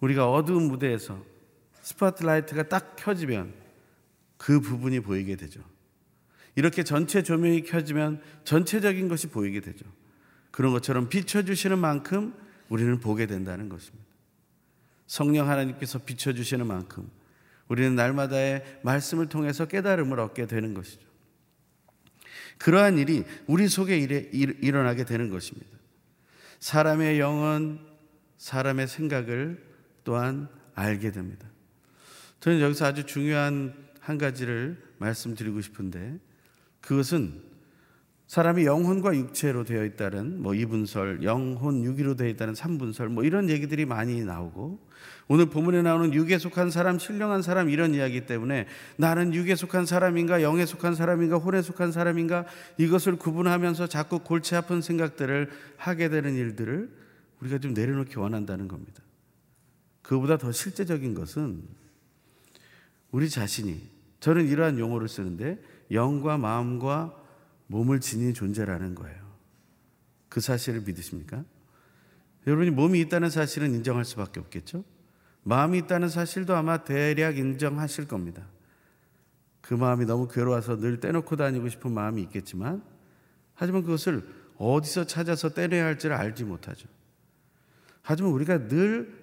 우리가 0.00 0.30
어두운 0.32 0.68
무대에서 0.68 1.22
스파트라이트가 1.82 2.70
딱 2.70 2.96
켜지면 2.96 3.52
그 4.38 4.58
부분이 4.60 5.00
보이게 5.00 5.36
되죠. 5.36 5.60
이렇게 6.54 6.82
전체 6.82 7.22
조명이 7.22 7.64
켜지면 7.64 8.22
전체적인 8.44 9.08
것이 9.08 9.26
보이게 9.26 9.60
되죠. 9.60 9.84
그런 10.50 10.72
것처럼 10.72 11.10
비춰주시는 11.10 11.78
만큼 11.78 12.41
우리는 12.72 12.98
보게 13.00 13.26
된다는 13.26 13.68
것입니다. 13.68 14.06
성령 15.06 15.50
하나님께서 15.50 15.98
비춰주시는 15.98 16.66
만큼 16.66 17.06
우리는 17.68 17.94
날마다의 17.94 18.80
말씀을 18.82 19.28
통해서 19.28 19.66
깨달음을 19.66 20.18
얻게 20.18 20.46
되는 20.46 20.72
것이죠. 20.72 21.06
그러한 22.56 22.96
일이 22.96 23.24
우리 23.46 23.68
속에 23.68 23.98
일에, 23.98 24.26
일어나게 24.32 25.04
되는 25.04 25.28
것입니다. 25.28 25.68
사람의 26.60 27.20
영은 27.20 27.78
사람의 28.38 28.88
생각을 28.88 29.62
또한 30.04 30.48
알게 30.74 31.10
됩니다. 31.12 31.46
저는 32.40 32.60
여기서 32.60 32.86
아주 32.86 33.04
중요한 33.04 33.74
한 34.00 34.16
가지를 34.16 34.82
말씀드리고 34.96 35.60
싶은데 35.60 36.18
그것은 36.80 37.42
사람이 38.32 38.64
영혼과 38.64 39.14
육체로 39.14 39.62
되어 39.62 39.84
있다는 39.84 40.40
뭐 40.40 40.54
이분설, 40.54 41.22
영혼 41.22 41.84
육이로 41.84 42.16
되어 42.16 42.28
있다는 42.28 42.54
삼분설 42.54 43.10
뭐 43.10 43.24
이런 43.24 43.50
얘기들이 43.50 43.84
많이 43.84 44.24
나오고 44.24 44.80
오늘 45.28 45.50
본문에 45.50 45.82
나오는 45.82 46.14
육에 46.14 46.38
속한 46.38 46.70
사람, 46.70 46.98
신령한 46.98 47.42
사람 47.42 47.68
이런 47.68 47.92
이야기 47.92 48.24
때문에 48.24 48.68
나는 48.96 49.34
육에 49.34 49.54
속한 49.54 49.84
사람인가, 49.84 50.40
영에 50.40 50.64
속한 50.64 50.94
사람인가, 50.94 51.36
혼에 51.36 51.60
속한 51.60 51.92
사람인가 51.92 52.46
이것을 52.78 53.16
구분하면서 53.16 53.88
자꾸 53.88 54.20
골치 54.20 54.56
아픈 54.56 54.80
생각들을 54.80 55.50
하게 55.76 56.08
되는 56.08 56.34
일들을 56.34 56.90
우리가 57.42 57.58
좀 57.58 57.74
내려놓기 57.74 58.18
원한다는 58.18 58.66
겁니다. 58.66 59.02
그보다 60.00 60.38
더 60.38 60.52
실제적인 60.52 61.12
것은 61.12 61.64
우리 63.10 63.28
자신이 63.28 63.78
저는 64.20 64.48
이러한 64.48 64.78
용어를 64.78 65.06
쓰는데 65.06 65.62
영과 65.90 66.38
마음과 66.38 67.20
몸을 67.72 68.00
지닌 68.00 68.34
존재라는 68.34 68.94
거예요. 68.94 69.32
그 70.28 70.40
사실을 70.40 70.82
믿으십니까? 70.82 71.42
여러분이 72.46 72.70
몸이 72.70 73.00
있다는 73.00 73.30
사실은 73.30 73.74
인정할 73.74 74.04
수밖에 74.04 74.40
없겠죠? 74.40 74.84
마음이 75.42 75.78
있다는 75.78 76.08
사실도 76.08 76.54
아마 76.54 76.84
대략 76.84 77.38
인정하실 77.38 78.08
겁니다. 78.08 78.46
그 79.62 79.72
마음이 79.72 80.04
너무 80.04 80.28
괴로워서 80.28 80.76
늘 80.76 81.00
떼놓고 81.00 81.36
다니고 81.36 81.68
싶은 81.70 81.92
마음이 81.92 82.20
있겠지만, 82.22 82.82
하지만 83.54 83.82
그것을 83.82 84.22
어디서 84.58 85.06
찾아서 85.06 85.48
떼내야 85.48 85.84
할지를 85.86 86.14
알지 86.14 86.44
못하죠. 86.44 86.88
하지만 88.02 88.32
우리가 88.32 88.68
늘 88.68 89.18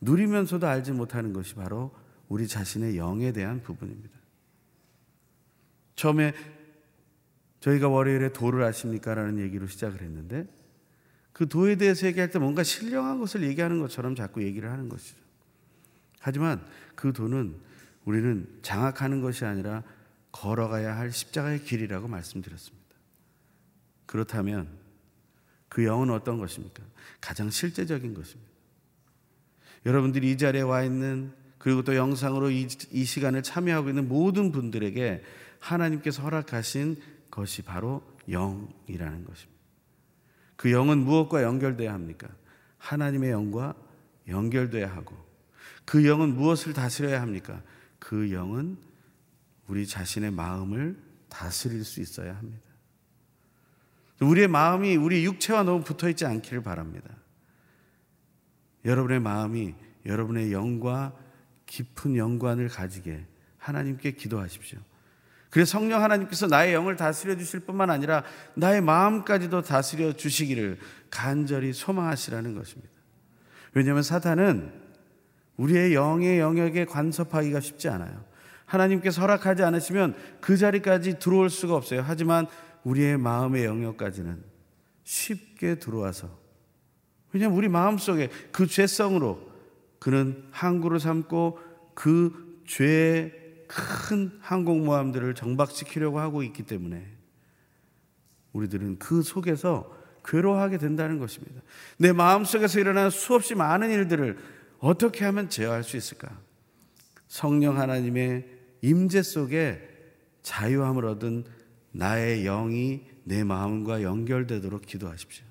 누리면서도 0.00 0.66
알지 0.66 0.92
못하는 0.92 1.32
것이 1.32 1.54
바로 1.54 1.94
우리 2.28 2.46
자신의 2.46 2.96
영에 2.96 3.32
대한 3.32 3.62
부분입니다. 3.62 4.16
처음에 5.96 6.34
저희가 7.60 7.88
월요일에 7.88 8.32
도를 8.32 8.62
아십니까? 8.62 9.14
라는 9.14 9.38
얘기로 9.38 9.66
시작을 9.66 10.00
했는데 10.00 10.46
그 11.32 11.48
도에 11.48 11.76
대해서 11.76 12.06
얘기할 12.06 12.30
때 12.30 12.38
뭔가 12.38 12.62
신령한 12.62 13.18
것을 13.18 13.42
얘기하는 13.44 13.80
것처럼 13.80 14.14
자꾸 14.14 14.42
얘기를 14.42 14.70
하는 14.70 14.88
것이죠. 14.88 15.16
하지만 16.18 16.64
그 16.94 17.12
도는 17.12 17.54
우리는 18.04 18.46
장악하는 18.62 19.20
것이 19.20 19.44
아니라 19.44 19.82
걸어가야 20.32 20.96
할 20.96 21.12
십자가의 21.12 21.64
길이라고 21.64 22.08
말씀드렸습니다. 22.08 22.80
그렇다면 24.06 24.68
그 25.68 25.84
영은 25.84 26.10
어떤 26.10 26.38
것입니까? 26.38 26.82
가장 27.20 27.50
실제적인 27.50 28.14
것입니다. 28.14 28.50
여러분들이 29.86 30.30
이 30.32 30.36
자리에 30.36 30.62
와 30.62 30.82
있는 30.82 31.32
그리고 31.58 31.82
또 31.82 31.94
영상으로 31.94 32.50
이, 32.50 32.66
이 32.90 33.04
시간을 33.04 33.42
참여하고 33.42 33.90
있는 33.90 34.08
모든 34.08 34.50
분들에게 34.50 35.22
하나님께서 35.58 36.22
허락하신 36.22 37.00
것이 37.30 37.62
바로 37.62 38.02
영이라는 38.28 39.24
것입니다. 39.24 39.60
그 40.56 40.72
영은 40.72 40.98
무엇과 40.98 41.42
연결돼야 41.42 41.92
합니까? 41.92 42.28
하나님의 42.78 43.30
영과 43.30 43.74
연결돼야 44.28 44.94
하고 44.94 45.16
그 45.84 46.06
영은 46.06 46.34
무엇을 46.34 46.72
다스려야 46.72 47.20
합니까? 47.20 47.62
그 47.98 48.32
영은 48.32 48.78
우리 49.66 49.86
자신의 49.86 50.30
마음을 50.32 50.96
다스릴 51.28 51.84
수 51.84 52.00
있어야 52.00 52.36
합니다. 52.36 52.62
우리의 54.20 54.48
마음이 54.48 54.96
우리 54.96 55.24
육체와 55.24 55.62
너무 55.62 55.82
붙어 55.82 56.08
있지 56.08 56.26
않기를 56.26 56.62
바랍니다. 56.62 57.08
여러분의 58.84 59.20
마음이 59.20 59.74
여러분의 60.04 60.52
영과 60.52 61.16
깊은 61.66 62.16
연관을 62.16 62.68
가지게 62.68 63.24
하나님께 63.58 64.12
기도하십시오. 64.12 64.78
그래서 65.50 65.72
성령 65.72 66.02
하나님께서 66.02 66.46
나의 66.46 66.72
영을 66.72 66.96
다스려 66.96 67.36
주실 67.36 67.60
뿐만 67.60 67.90
아니라 67.90 68.22
나의 68.54 68.80
마음까지도 68.80 69.62
다스려 69.62 70.12
주시기를 70.12 70.78
간절히 71.10 71.72
소망하시라는 71.72 72.54
것입니다. 72.54 72.90
왜냐하면 73.74 74.02
사탄은 74.02 74.72
우리의 75.56 75.94
영의 75.94 76.38
영역에 76.38 76.84
간섭하기가 76.84 77.60
쉽지 77.60 77.88
않아요. 77.88 78.24
하나님께서 78.64 79.20
허락하지 79.20 79.64
않으시면 79.64 80.14
그 80.40 80.56
자리까지 80.56 81.18
들어올 81.18 81.50
수가 81.50 81.74
없어요. 81.74 82.04
하지만 82.06 82.46
우리의 82.84 83.18
마음의 83.18 83.64
영역까지는 83.64 84.42
쉽게 85.02 85.74
들어와서 85.80 86.38
왜냐하면 87.32 87.58
우리 87.58 87.68
마음속에 87.68 88.28
그 88.52 88.66
죄성으로 88.66 89.50
그는 89.98 90.44
항구를 90.52 91.00
삼고 91.00 91.58
그 91.94 92.62
죄의 92.66 93.39
큰 93.70 94.32
항공모함들을 94.40 95.34
정박시키려고 95.34 96.18
하고 96.18 96.42
있기 96.42 96.64
때문에 96.64 97.06
우리들은 98.52 98.98
그 98.98 99.22
속에서 99.22 99.96
괴로워하게 100.24 100.78
된다는 100.78 101.18
것입니다. 101.18 101.62
내 101.96 102.12
마음속에서 102.12 102.80
일어나는 102.80 103.10
수없이 103.10 103.54
많은 103.54 103.90
일들을 103.90 104.36
어떻게 104.80 105.24
하면 105.24 105.48
제어할 105.48 105.84
수 105.84 105.96
있을까? 105.96 106.36
성령 107.28 107.78
하나님의 107.78 108.46
임재 108.82 109.22
속에 109.22 109.88
자유함을 110.42 111.04
얻은 111.04 111.44
나의 111.92 112.42
영이 112.42 113.06
내 113.22 113.44
마음과 113.44 114.02
연결되도록 114.02 114.82
기도하십시오. 114.82 115.44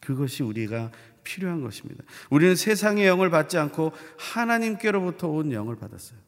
그것이 0.00 0.42
우리가 0.42 0.90
필요한 1.22 1.60
것입니다. 1.60 2.02
우리는 2.30 2.54
세상의 2.54 3.06
영을 3.06 3.28
받지 3.28 3.58
않고 3.58 3.92
하나님께로부터 4.16 5.28
온 5.28 5.52
영을 5.52 5.76
받았어요. 5.76 6.25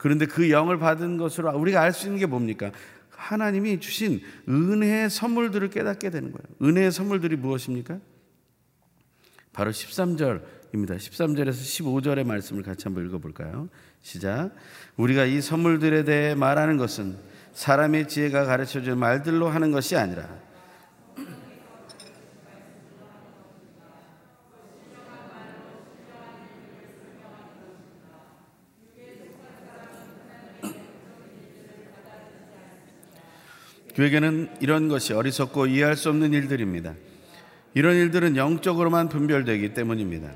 그런데 0.00 0.24
그 0.24 0.48
영을 0.50 0.78
받은 0.78 1.18
것으로 1.18 1.54
우리가 1.58 1.82
알 1.82 1.92
수 1.92 2.06
있는 2.06 2.18
게 2.18 2.24
뭡니까? 2.24 2.72
하나님이 3.10 3.80
주신 3.80 4.22
은혜의 4.48 5.10
선물들을 5.10 5.68
깨닫게 5.68 6.08
되는 6.08 6.32
거예요. 6.32 6.42
은혜의 6.62 6.90
선물들이 6.90 7.36
무엇입니까? 7.36 7.98
바로 9.52 9.70
13절입니다. 9.72 10.96
13절에서 10.96 11.50
15절의 11.50 12.24
말씀을 12.24 12.62
같이 12.62 12.84
한번 12.84 13.06
읽어볼까요? 13.06 13.68
시작. 14.00 14.52
우리가 14.96 15.26
이 15.26 15.42
선물들에 15.42 16.04
대해 16.04 16.34
말하는 16.34 16.78
것은 16.78 17.18
사람의 17.52 18.08
지혜가 18.08 18.46
가르쳐 18.46 18.80
준 18.80 18.98
말들로 18.98 19.50
하는 19.50 19.70
것이 19.70 19.96
아니라 19.96 20.30
그에게는 33.96 34.48
이런 34.60 34.88
것이 34.88 35.12
어리석고 35.12 35.66
이해할 35.66 35.96
수 35.96 36.08
없는 36.08 36.32
일들입니다. 36.32 36.94
이런 37.74 37.96
일들은 37.96 38.36
영적으로만 38.36 39.08
분별되기 39.08 39.74
때문입니다. 39.74 40.32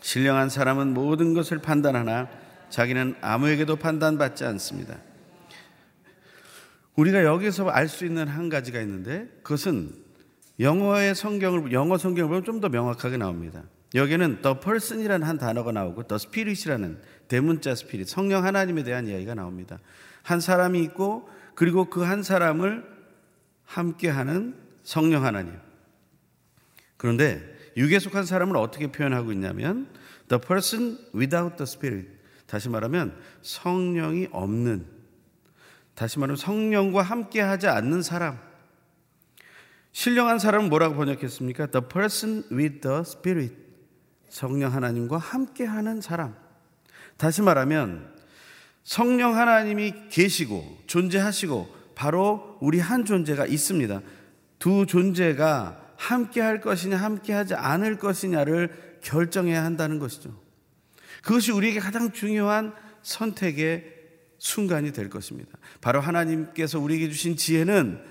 신령한 0.00 0.48
사람은 0.48 0.94
모든 0.94 1.34
것을 1.34 1.58
판단하나 1.58 2.28
자기는 2.70 3.16
아무에게도 3.20 3.76
판단받지 3.76 4.44
않습니다. 4.44 4.98
우리가 6.96 7.24
여기서 7.24 7.68
알 7.68 7.88
수 7.88 8.04
있는 8.04 8.26
한 8.28 8.48
가지가 8.48 8.80
있는데 8.80 9.28
그것은 9.42 9.92
영어의 10.60 11.14
성경을 11.14 11.72
영어 11.72 11.96
성경을 11.96 12.28
보면 12.28 12.44
좀 12.44 12.60
더 12.60 12.68
명확하게 12.68 13.16
나옵니다. 13.16 13.62
여기는 13.94 14.42
the 14.42 14.56
person이라는 14.60 15.26
한 15.26 15.38
단어가 15.38 15.70
나오고 15.72 16.08
the 16.08 16.16
spirit이라는 16.16 16.98
대문자 17.28 17.74
스피릿 17.74 18.08
성령 18.08 18.44
하나님에 18.44 18.82
대한 18.82 19.06
이야기가 19.06 19.34
나옵니다. 19.34 19.78
한 20.22 20.40
사람이 20.40 20.82
있고 20.82 21.28
그리고 21.58 21.86
그 21.86 22.04
한 22.04 22.22
사람을 22.22 22.86
함께하는 23.64 24.54
성령 24.84 25.24
하나님. 25.24 25.58
그런데 26.96 27.42
육에 27.76 27.98
속한 27.98 28.26
사람을 28.26 28.56
어떻게 28.56 28.92
표현하고 28.92 29.32
있냐면 29.32 29.88
the 30.28 30.40
person 30.40 30.96
without 31.12 31.56
the 31.56 31.64
spirit. 31.64 32.08
다시 32.46 32.68
말하면 32.68 33.20
성령이 33.42 34.28
없는 34.30 34.86
다시 35.96 36.20
말하면 36.20 36.36
성령과 36.36 37.02
함께 37.02 37.40
하지 37.40 37.66
않는 37.66 38.02
사람. 38.02 38.38
신령한 39.90 40.38
사람은 40.38 40.68
뭐라고 40.68 40.94
번역했습니까? 40.94 41.66
The 41.72 41.88
person 41.88 42.44
with 42.52 42.82
the 42.82 43.00
spirit. 43.00 43.56
성령 44.28 44.72
하나님과 44.72 45.18
함께 45.18 45.64
하는 45.64 46.00
사람. 46.00 46.36
다시 47.16 47.42
말하면 47.42 48.16
성령 48.88 49.36
하나님이 49.36 49.92
계시고 50.08 50.78
존재하시고 50.86 51.76
바로 51.94 52.56
우리 52.62 52.80
한 52.80 53.04
존재가 53.04 53.44
있습니다. 53.44 54.00
두 54.58 54.86
존재가 54.86 55.92
함께 55.98 56.40
할 56.40 56.62
것이냐 56.62 56.96
함께 56.96 57.34
하지 57.34 57.54
않을 57.54 57.98
것이냐를 57.98 58.98
결정해야 59.02 59.62
한다는 59.62 59.98
것이죠. 59.98 60.34
그것이 61.22 61.52
우리에게 61.52 61.80
가장 61.80 62.12
중요한 62.12 62.72
선택의 63.02 63.94
순간이 64.38 64.94
될 64.94 65.10
것입니다. 65.10 65.58
바로 65.82 66.00
하나님께서 66.00 66.80
우리에게 66.80 67.10
주신 67.10 67.36
지혜는 67.36 68.02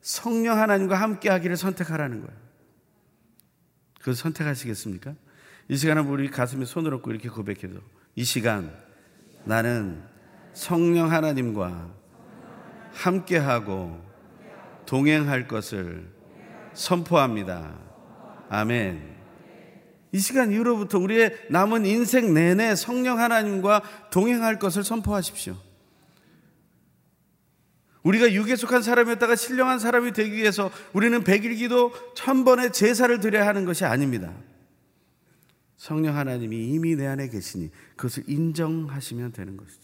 성령 0.00 0.58
하나님과 0.58 0.96
함께 0.96 1.28
하기를 1.28 1.56
선택하라는 1.56 2.22
거예요. 2.22 2.36
그걸 4.00 4.16
선택하시겠습니까? 4.16 5.14
이 5.68 5.76
시간은 5.76 6.08
우리 6.08 6.28
가슴에 6.28 6.64
손을 6.64 6.92
얹고 6.94 7.12
이렇게 7.12 7.28
고백해도 7.28 7.78
이 8.16 8.24
시간 8.24 8.74
나는 9.44 10.12
성령 10.54 11.10
하나님과 11.10 11.90
함께하고 12.92 14.00
동행할 14.86 15.48
것을 15.48 16.10
선포합니다. 16.72 17.78
아멘. 18.48 19.14
이 20.12 20.18
시간 20.18 20.52
이후로부터 20.52 20.98
우리의 20.98 21.36
남은 21.50 21.86
인생 21.86 22.32
내내 22.34 22.76
성령 22.76 23.18
하나님과 23.18 23.82
동행할 24.10 24.58
것을 24.60 24.84
선포하십시오. 24.84 25.56
우리가 28.04 28.32
육에 28.32 28.54
속한 28.54 28.82
사람이었다가 28.82 29.34
신령한 29.34 29.78
사람이 29.78 30.12
되기 30.12 30.34
위해서 30.36 30.70
우리는 30.92 31.24
백일 31.24 31.54
기도 31.54 31.92
천번의 32.14 32.72
제사를 32.72 33.18
드려야 33.18 33.46
하는 33.46 33.64
것이 33.64 33.84
아닙니다. 33.84 34.32
성령 35.76 36.16
하나님이 36.16 36.68
이미 36.68 36.94
내 36.94 37.06
안에 37.06 37.28
계시니 37.28 37.70
그것을 37.96 38.24
인정하시면 38.28 39.32
되는 39.32 39.56
것이죠. 39.56 39.83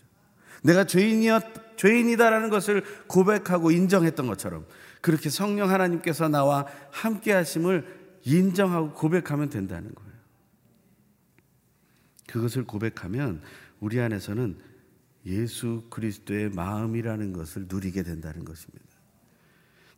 내가 0.63 0.85
죄인이었, 0.85 1.77
죄인이다라는 1.77 2.51
것을 2.51 2.85
고백하고 3.07 3.71
인정했던 3.71 4.27
것처럼 4.27 4.67
그렇게 5.01 5.31
성령 5.31 5.71
하나님께서 5.71 6.29
나와 6.29 6.67
함께 6.91 7.33
하심을 7.33 8.01
인정하고 8.25 8.93
고백하면 8.93 9.49
된다는 9.49 9.95
거예요. 9.95 10.11
그것을 12.29 12.65
고백하면 12.65 13.41
우리 13.81 13.99
안에서는 14.01 14.59
예수 15.27 15.85
그리스도의 15.91 16.51
마음이라는 16.51 17.33
것을 17.33 17.67
누리게 17.69 18.03
된다는 18.03 18.45
것입니다. 18.45 18.91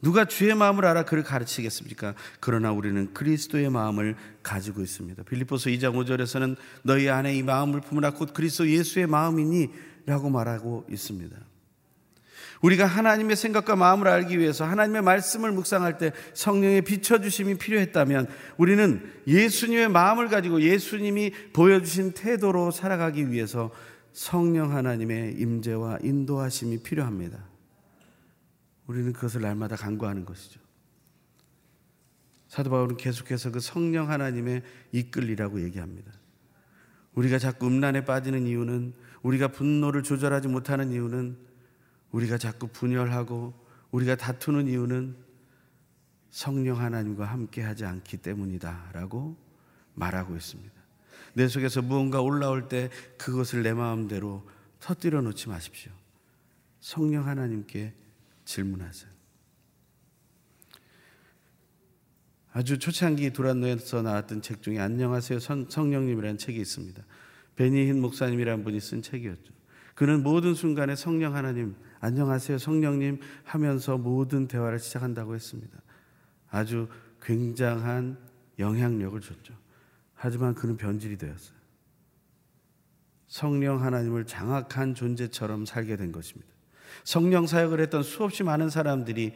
누가 0.00 0.24
주의 0.24 0.52
마음을 0.52 0.84
알아 0.84 1.04
그를 1.04 1.22
가르치겠습니까? 1.22 2.14
그러나 2.40 2.72
우리는 2.72 3.14
그리스도의 3.14 3.70
마음을 3.70 4.16
가지고 4.42 4.82
있습니다. 4.82 5.22
빌립보서 5.22 5.70
2장 5.70 5.94
5절에서는 5.94 6.56
너희 6.82 7.08
안에 7.08 7.36
이 7.36 7.42
마음을 7.44 7.80
품으라 7.80 8.10
곧 8.14 8.34
그리스도 8.34 8.68
예수의 8.68 9.06
마음이니 9.06 9.70
라고 10.06 10.30
말하고 10.30 10.86
있습니다. 10.90 11.36
우리가 12.62 12.86
하나님의 12.86 13.36
생각과 13.36 13.76
마음을 13.76 14.06
알기 14.06 14.38
위해서 14.38 14.64
하나님의 14.64 15.02
말씀을 15.02 15.50
묵상할 15.52 15.98
때 15.98 16.12
성령의 16.34 16.82
비춰주심이 16.82 17.58
필요했다면 17.58 18.28
우리는 18.56 19.02
예수님의 19.26 19.88
마음을 19.88 20.28
가지고 20.28 20.62
예수님이 20.62 21.32
보여주신 21.52 22.12
태도로 22.12 22.70
살아가기 22.70 23.30
위해서 23.32 23.72
성령 24.12 24.74
하나님의 24.76 25.34
임재와 25.38 25.98
인도하심이 26.02 26.82
필요합니다. 26.82 27.44
우리는 28.86 29.12
그것을 29.12 29.40
날마다 29.40 29.74
간구하는 29.74 30.24
것이죠. 30.24 30.60
사도 32.46 32.70
바울은 32.70 32.96
계속해서 32.96 33.50
그 33.50 33.60
성령 33.60 34.10
하나님의 34.10 34.62
이끌리라고 34.92 35.62
얘기합니다. 35.62 36.12
우리가 37.14 37.38
자꾸 37.38 37.66
음란에 37.66 38.04
빠지는 38.04 38.46
이유는 38.46 38.94
우리가 39.22 39.48
분노를 39.48 40.02
조절하지 40.02 40.48
못하는 40.48 40.90
이유는 40.90 41.36
우리가 42.10 42.38
자꾸 42.38 42.68
분열하고 42.68 43.54
우리가 43.90 44.16
다투는 44.16 44.68
이유는 44.68 45.16
성령 46.30 46.80
하나님과 46.80 47.24
함께 47.24 47.62
하지 47.62 47.84
않기 47.84 48.18
때문이다라고 48.18 49.36
말하고 49.94 50.34
있습니다. 50.34 50.72
내 51.34 51.48
속에서 51.48 51.82
무언가 51.82 52.20
올라올 52.20 52.68
때 52.68 52.90
그것을 53.18 53.62
내 53.62 53.72
마음대로 53.72 54.46
터뜨려 54.80 55.20
놓지 55.22 55.48
마십시오. 55.48 55.92
성령 56.80 57.26
하나님께 57.26 57.94
질문하세요. 58.44 59.12
아주 62.54 62.78
초창기 62.78 63.32
두란노에서 63.32 64.02
나왔던 64.02 64.42
책 64.42 64.62
중에 64.62 64.78
안녕하세요 64.78 65.38
성령님이라는 65.38 66.36
책이 66.36 66.60
있습니다. 66.60 67.02
베니힌 67.56 68.00
목사님이라는 68.00 68.64
분이 68.64 68.80
쓴 68.80 69.02
책이었죠. 69.02 69.52
그는 69.94 70.22
모든 70.22 70.54
순간에 70.54 70.96
성령 70.96 71.34
하나님 71.34 71.74
안녕하세요 72.00 72.58
성령님 72.58 73.20
하면서 73.44 73.98
모든 73.98 74.48
대화를 74.48 74.78
시작한다고 74.78 75.34
했습니다. 75.34 75.78
아주 76.50 76.88
굉장한 77.22 78.18
영향력을 78.58 79.20
줬죠. 79.20 79.54
하지만 80.14 80.54
그는 80.54 80.76
변질이 80.76 81.18
되었어요. 81.18 81.56
성령 83.26 83.82
하나님을 83.82 84.26
장악한 84.26 84.94
존재처럼 84.94 85.64
살게 85.64 85.96
된 85.96 86.12
것입니다. 86.12 86.50
성령 87.04 87.46
사역을 87.46 87.80
했던 87.80 88.02
수없이 88.02 88.42
많은 88.42 88.68
사람들이 88.68 89.34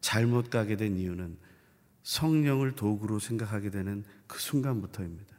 잘못 0.00 0.48
가게 0.50 0.76
된 0.76 0.96
이유는 0.96 1.36
성령을 2.02 2.72
도구로 2.72 3.18
생각하게 3.18 3.70
되는 3.70 4.04
그 4.26 4.38
순간부터입니다. 4.38 5.36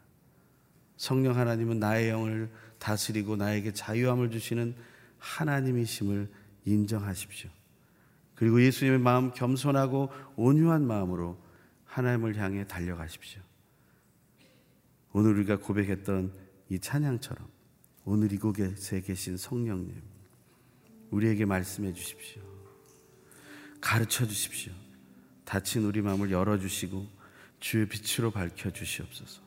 성령 1.01 1.35
하나님은 1.35 1.79
나의 1.79 2.09
영을 2.09 2.47
다스리고 2.77 3.35
나에게 3.35 3.73
자유함을 3.73 4.29
주시는 4.29 4.75
하나님이심을 5.17 6.31
인정하십시오. 6.65 7.49
그리고 8.35 8.61
예수님의 8.61 8.99
마음 8.99 9.31
겸손하고 9.31 10.11
온유한 10.35 10.85
마음으로 10.85 11.43
하나님을 11.85 12.35
향해 12.35 12.67
달려가십시오. 12.67 13.41
오늘 15.11 15.33
우리가 15.37 15.57
고백했던 15.57 16.33
이 16.69 16.77
찬양처럼 16.77 17.47
오늘 18.05 18.31
이곳에 18.31 19.01
계신 19.01 19.37
성령님 19.37 19.99
우리에게 21.09 21.45
말씀해 21.45 21.93
주십시오. 21.93 22.43
가르쳐 23.81 24.27
주십시오. 24.27 24.71
닫힌 25.45 25.83
우리 25.83 26.03
마음을 26.03 26.29
열어 26.29 26.59
주시고 26.59 27.07
주의 27.59 27.87
빛으로 27.87 28.29
밝혀 28.29 28.69
주시옵소서. 28.69 29.41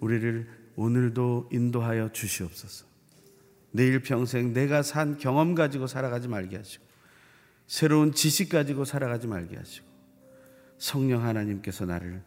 우리를 0.00 0.67
오늘도 0.78 1.48
인도하여 1.50 2.12
주시옵소서. 2.12 2.86
내일 3.72 4.00
평생 4.00 4.52
내가 4.52 4.82
산 4.82 5.18
경험 5.18 5.56
가지고 5.56 5.88
살아가지 5.88 6.28
말게 6.28 6.56
하시고 6.56 6.84
새로운 7.66 8.12
지식 8.12 8.48
가지고 8.48 8.84
살아가지 8.84 9.26
말게 9.26 9.56
하시고 9.56 9.84
성령 10.78 11.24
하나님께서 11.24 11.84
나를 11.84 12.22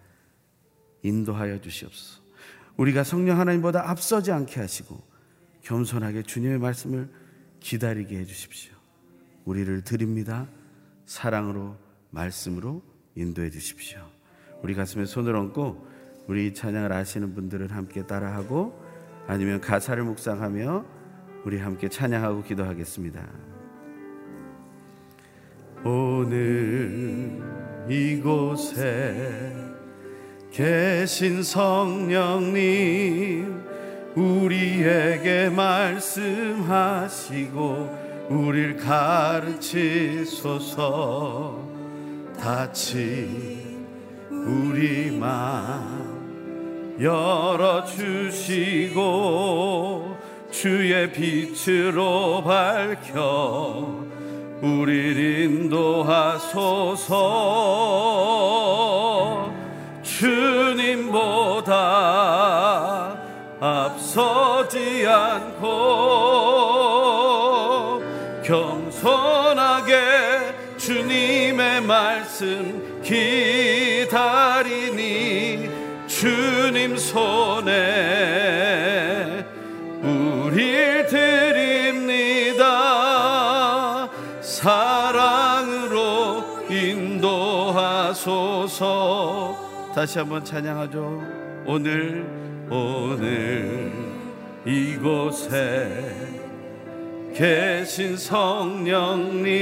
인도하여 1.02 1.62
주시옵소서. 1.62 2.22
우리가 2.76 3.06
성령 3.06 3.40
하나님보다 3.40 3.90
앞서지 3.90 4.34
않게 4.34 4.60
하시고 4.60 5.02
겸손하게 5.62 6.24
주님의 6.24 6.60
말씀을 6.60 7.10
기다리게 7.62 8.18
해 8.18 8.26
주십시오. 8.26 8.74
우리를 9.46 9.82
드립니다. 9.86 10.50
사랑으로 11.06 11.78
말씀으로 12.10 12.84
인도해 13.16 13.50
주십시오. 13.50 14.06
우리 14.62 14.76
가슴에 14.76 15.06
손을 15.06 15.38
얹고 15.38 15.90
우리 16.32 16.54
찬양을 16.54 16.94
아시는 16.94 17.36
분들은 17.36 17.72
함께 17.72 18.08
따라하고 18.08 18.80
아니면 19.28 19.60
가사를 19.60 20.02
묵상하며 20.02 20.86
우리 21.44 21.58
함께 21.60 21.89
찬양하고 21.89 22.44
기도하겠습니다. 22.44 23.28
오늘 25.84 27.38
이곳에 27.89 29.54
계신 30.52 31.44
성령님 31.44 32.62
우리에게 34.15 35.50
말씀하시고 35.50 36.70
우릴 38.30 38.78
가르치소서 38.78 39.52
다치 42.39 43.60
우리 44.30 45.12
맘 45.12 46.11
열어주시고 47.02 48.92
주의 50.52 51.12
빛으로 51.12 52.44
밝혀 52.44 54.06
우릴 54.62 55.18
인도하소서. 55.46 57.12
주님보다 60.04 61.72
앞서지 63.60 65.08
않고 65.08 65.62
겸손하게 68.43 69.95
주님의 70.78 71.82
말씀 71.82 73.02
기 73.04 73.70
주님 76.82 76.97
손에 76.97 77.71
우릴 80.01 81.05
드립니다. 81.05 82.57
사랑으로 84.41 86.43
인도하소서. 86.71 88.09
다시 89.93 90.17
한번 90.17 90.43
찬양하죠. 90.43 91.21
오늘 91.67 92.25
오늘 92.71 93.91
이곳에 94.65 96.15
계신 97.36 98.17
성령님 98.17 99.53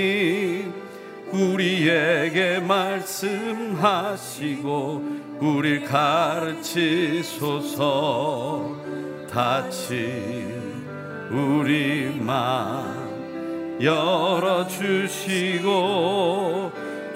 우리에게 1.33 2.59
말씀하시고 2.59 3.89
우릴 5.41 5.85
가르치소서. 5.85 6.99
다친 9.31 10.87
우리 11.31 12.13
맘 12.19 13.77
열어주시고 13.81 15.69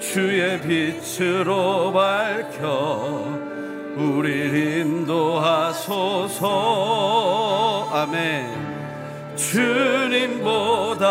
주의 0.00 0.60
빛으로 0.60 1.92
밝혀 1.92 3.24
우릴 3.96 4.54
인도하소서. 4.80 6.44
아멘. 7.92 8.64
주님보다 9.36 11.04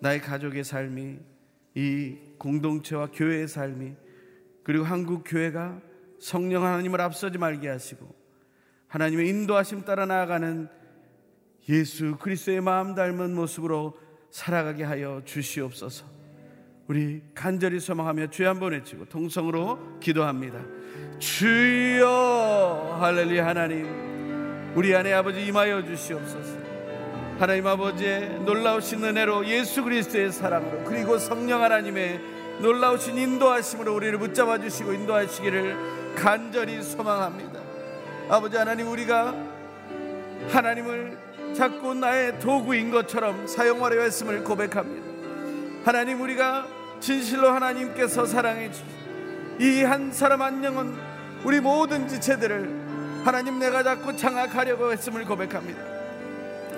나의 0.00 0.22
가족의 0.22 0.64
삶이 0.64 1.18
이 1.74 2.16
공동체와 2.38 3.08
교회의 3.12 3.48
삶이 3.48 3.96
그리고 4.62 4.84
한국 4.84 5.24
교회가 5.26 5.80
성령 6.20 6.64
하나님을 6.64 7.00
앞서지 7.00 7.38
말게 7.38 7.68
하시고 7.68 8.14
하나님의 8.88 9.28
인도하심 9.28 9.84
따라 9.84 10.06
나아가는 10.06 10.68
예수 11.68 12.16
그리스도의 12.18 12.60
마음 12.60 12.94
닮은 12.94 13.34
모습으로 13.34 13.98
살아가게 14.30 14.84
하여 14.84 15.22
주시옵소서. 15.24 16.06
우리 16.88 17.22
간절히 17.34 17.80
소망하며 17.80 18.28
주여 18.28 18.48
한번 18.50 18.72
외치고 18.72 19.06
통성으로 19.06 19.98
기도합니다. 20.00 20.60
주여 21.18 22.98
할렐루야 23.00 23.46
하나님 23.46 23.86
우리 24.74 24.94
안에 24.94 25.12
아버지 25.12 25.46
임하여 25.46 25.84
주시옵소서. 25.84 26.58
하나님 27.38 27.66
아버지의 27.66 28.40
놀라우신 28.40 29.04
은혜로 29.04 29.46
예수 29.46 29.82
그리스도의 29.82 30.32
사랑으로 30.32 30.84
그리고 30.84 31.18
성령 31.18 31.62
하나님의 31.62 32.31
놀라우신 32.60 33.18
인도하심으로 33.18 33.94
우리를 33.94 34.18
붙잡아 34.18 34.58
주시고 34.58 34.92
인도하시기를 34.92 36.14
간절히 36.14 36.82
소망합니다. 36.82 37.60
아버지 38.28 38.56
하나님 38.56 38.88
우리가 38.88 39.34
하나님을 40.50 41.18
자꾸 41.54 41.94
나의 41.94 42.38
도구인 42.40 42.90
것처럼 42.90 43.46
사용하려 43.46 44.02
했음을 44.02 44.44
고백합니다. 44.44 45.06
하나님 45.84 46.20
우리가 46.20 46.66
진실로 47.00 47.50
하나님께서 47.50 48.26
사랑해 48.26 48.70
주신 48.70 48.86
이한 49.60 50.12
사람 50.12 50.42
한 50.42 50.62
영은 50.62 50.94
우리 51.44 51.60
모든 51.60 52.08
지체들을 52.08 53.22
하나님 53.24 53.58
내가 53.58 53.82
자꾸 53.82 54.16
장악하려고 54.16 54.92
했음을 54.92 55.24
고백합니다. 55.24 55.80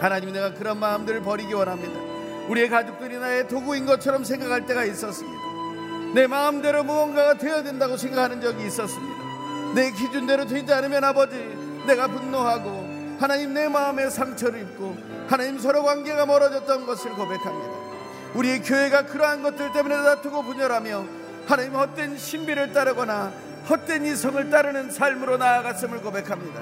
하나님 0.01 0.33
내가 0.33 0.53
그런 0.55 0.79
마음들을 0.79 1.23
버리기 1.23 1.53
원합니다. 1.53 2.01
우리의 2.49 2.69
가족들이 2.69 3.19
나의 3.19 3.49
도구인 3.49 3.87
것처럼 3.87 4.25
생각할 4.25 4.67
때가 4.67 4.85
있었습니다. 4.85 5.54
내 6.15 6.29
마음대로 6.29 6.85
무언가가 6.85 7.35
되어야 7.35 7.65
된다고 7.65 7.97
생각하는 7.97 8.41
적이 8.41 8.67
있었습니다. 8.67 9.25
내 9.75 9.91
기준대로 9.91 10.47
되지 10.47 10.73
않으면 10.73 11.03
아버지 11.03 11.35
내가 11.87 12.07
분노하고 12.07 13.17
하나님 13.19 13.53
내 13.53 13.69
마음에 13.69 14.09
상처를 14.09 14.61
입고 14.61 14.97
하나님 15.27 15.59
서로 15.59 15.83
관계가 15.83 16.25
멀어졌던 16.27 16.87
것을 16.87 17.11
고백합니다. 17.13 17.75
우리의 18.35 18.63
교회가 18.63 19.07
그러한 19.07 19.43
것들 19.43 19.73
때문에 19.73 19.97
다투고 19.97 20.45
분열하며 20.45 21.05
하나님 21.47 21.75
헛된 21.75 22.17
신비를 22.17 22.73
따르거나 22.73 23.33
헛된 23.69 24.07
이성을 24.07 24.51
따르는 24.51 24.93
삶으로 24.93 25.37
나아갔음을 25.37 26.01
고백합니다. 26.01 26.61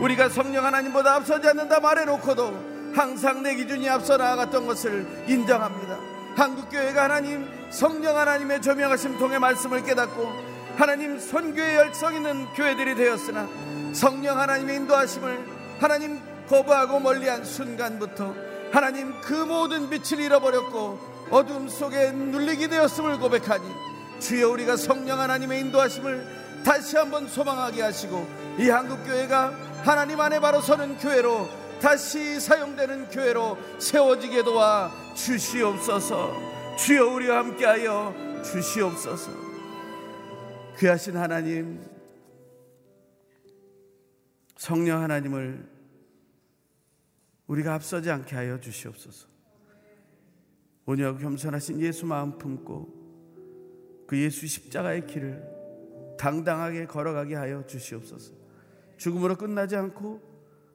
우리가 0.00 0.28
성령 0.28 0.64
하나님보다 0.64 1.16
앞서지 1.16 1.48
않는다 1.48 1.80
말해놓고도 1.80 2.92
항상 2.94 3.42
내 3.42 3.56
기준이 3.56 3.88
앞서 3.88 4.16
나아갔던 4.16 4.66
것을 4.66 5.24
인정합니다. 5.26 5.98
한국교회가 6.36 7.04
하나님 7.04 7.61
성령 7.72 8.18
하나님의 8.18 8.60
조명하심 8.60 9.18
통해 9.18 9.38
말씀을 9.38 9.82
깨닫고 9.82 10.30
하나님 10.76 11.18
선교의 11.18 11.76
열성 11.76 12.14
있는 12.14 12.46
교회들이 12.52 12.94
되었으나 12.94 13.48
성령 13.94 14.38
하나님의 14.38 14.76
인도하심을 14.76 15.46
하나님 15.80 16.20
거부하고 16.48 17.00
멀리한 17.00 17.44
순간부터 17.44 18.34
하나님 18.70 19.18
그 19.22 19.32
모든 19.32 19.88
빛을 19.88 20.20
잃어버렸고 20.22 20.98
어둠 21.30 21.66
속에 21.68 22.12
눌리게 22.12 22.68
되었음을 22.68 23.18
고백하니 23.18 23.64
주여 24.20 24.50
우리가 24.50 24.76
성령 24.76 25.18
하나님의 25.18 25.60
인도하심을 25.60 26.62
다시 26.64 26.98
한번 26.98 27.26
소망하게 27.26 27.82
하시고 27.82 28.28
이 28.58 28.68
한국교회가 28.68 29.52
하나님 29.82 30.20
안에 30.20 30.40
바로 30.40 30.60
서는 30.60 30.98
교회로 30.98 31.48
다시 31.80 32.38
사용되는 32.38 33.08
교회로 33.08 33.58
세워지게 33.78 34.44
도와 34.44 34.92
주시옵소서 35.14 36.51
주여 36.76 37.06
우리와 37.14 37.38
함께하여 37.38 38.42
주시옵소서. 38.42 39.30
귀하신 40.78 41.16
하나님 41.16 41.80
성령 44.56 45.02
하나님을 45.02 45.68
우리가 47.46 47.74
앞서지 47.74 48.10
않게 48.10 48.34
하여 48.34 48.58
주시옵소서. 48.58 49.28
온유하고 50.86 51.18
겸손하신 51.18 51.80
예수 51.80 52.06
마음 52.06 52.38
품고 52.38 53.02
그 54.06 54.18
예수 54.18 54.46
십자가의 54.46 55.06
길을 55.06 55.42
당당하게 56.18 56.86
걸어가게 56.86 57.34
하여 57.34 57.66
주시옵소서. 57.66 58.32
죽음으로 58.96 59.36
끝나지 59.36 59.76
않고 59.76 60.20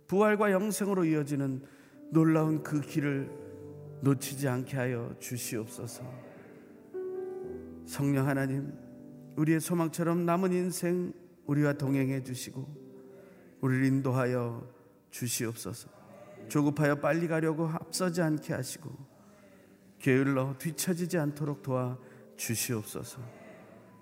부활과 0.07 0.51
영생으로 0.51 1.05
이어지는 1.05 1.63
놀라운 2.11 2.63
그 2.63 2.81
길을 2.81 3.46
놓치지 4.01 4.47
않게 4.47 4.77
하여 4.77 5.15
주시옵소서. 5.19 6.03
성령 7.85 8.27
하나님, 8.27 8.73
우리의 9.35 9.59
소망처럼 9.59 10.25
남은 10.25 10.51
인생 10.51 11.13
우리와 11.45 11.73
동행해 11.73 12.23
주시고 12.23 12.67
우리를 13.61 13.85
인도하여 13.85 14.67
주시옵소서. 15.09 15.89
조급하여 16.47 16.95
빨리 16.95 17.27
가려고 17.27 17.67
앞서지 17.67 18.21
않게 18.21 18.53
하시고 18.53 18.89
게을러 19.99 20.55
뒤처지지 20.57 21.17
않도록 21.17 21.63
도와 21.63 21.97
주시옵소서. 22.35 23.19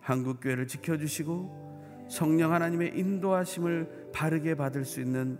한국 0.02 0.40
교회를 0.42 0.68
지켜 0.68 0.98
주시고 0.98 2.08
성령 2.10 2.54
하나님의 2.54 2.98
인도하심을 2.98 4.12
바르게 4.14 4.56
받을 4.56 4.86
수 4.86 5.02
있는 5.02 5.40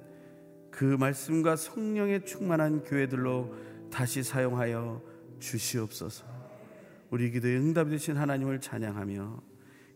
그 0.72 0.84
말씀과 0.84 1.56
성령에 1.56 2.24
충만한 2.26 2.84
교회들로 2.84 3.54
다시 3.96 4.24
사용하여 4.24 5.02
주시옵소서. 5.40 6.26
우리 7.12 7.32
기도에 7.32 7.56
응답 7.56 7.88
되신 7.88 8.18
하나님을 8.18 8.60
찬양하며 8.60 9.42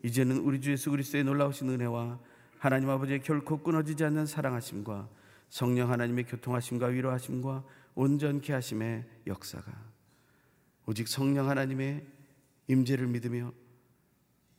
이제는 0.04 0.38
우리 0.38 0.58
주 0.62 0.72
예수 0.72 0.90
그리스도의 0.90 1.22
놀라우신 1.24 1.68
은혜와 1.68 2.18
하나님 2.56 2.88
아버지의 2.88 3.20
결코 3.20 3.58
끊어지지 3.58 4.02
않는 4.04 4.24
사랑하심과 4.24 5.06
성령 5.50 5.90
하나님의 5.90 6.24
교통하심과 6.24 6.86
위로하심과 6.86 7.62
온전케 7.94 8.54
하심의 8.54 9.04
역사가 9.26 9.70
오직 10.86 11.06
성령 11.06 11.50
하나님의 11.50 12.06
임재를 12.68 13.06
믿으며 13.06 13.52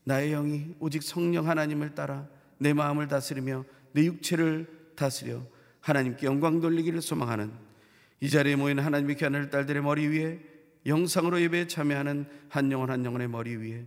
나의 0.04 0.34
영이 0.34 0.76
오직 0.80 1.02
성령 1.02 1.50
하나님을 1.50 1.96
따라 1.96 2.30
내 2.60 2.74
마음을 2.74 3.08
다스리며 3.08 3.66
내 3.94 4.06
육체를 4.06 4.94
다스려 4.96 5.42
하나님께 5.80 6.28
영광 6.28 6.62
돌리기를 6.62 7.02
소망하는 7.02 7.71
이 8.22 8.30
자리에 8.30 8.56
모인 8.56 8.80
하나님의 8.80 9.18
귀한 9.18 9.50
딸들의 9.50 9.84
머리 9.84 10.08
위에 10.08 10.40
영상으로 10.86 11.42
예배에 11.42 11.68
참여하는 11.68 12.26
한 12.48 12.72
영혼 12.72 12.90
한 12.90 13.04
영혼의 13.04 13.28
머리 13.28 13.56
위에 13.56 13.86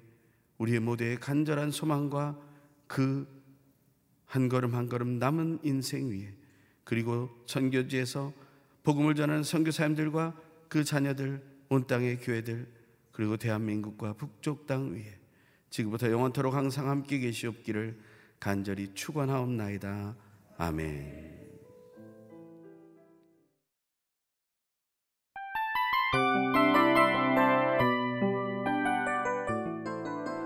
우리의 0.59 0.80
모두의 0.80 1.18
간절한 1.18 1.70
소망과 1.70 2.39
그 2.87 3.35
한 4.35 4.49
걸음 4.49 4.74
한 4.74 4.89
걸음 4.89 5.20
남은 5.20 5.61
인생 5.62 6.11
위에 6.11 6.35
그리고 6.82 7.30
선교지에서 7.47 8.32
복음을 8.82 9.14
전하는 9.14 9.45
선교사님들과 9.45 10.35
그 10.68 10.82
자녀들 10.82 11.41
온 11.68 11.87
땅의 11.87 12.18
교회들 12.18 12.66
그리고 13.12 13.37
대한민국과 13.37 14.14
북쪽 14.14 14.66
땅 14.66 14.93
위에 14.93 15.20
지금부터 15.70 16.11
영원토록 16.11 16.53
항상 16.53 16.91
함께 16.91 17.20
계시옵기를 17.20 17.97
간절히 18.41 18.93
축원하옵나이다. 18.93 20.16
아멘. 20.59 21.34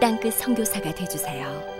땅끝 0.00 0.32
선교사가 0.32 0.94
되주세요. 0.94 1.79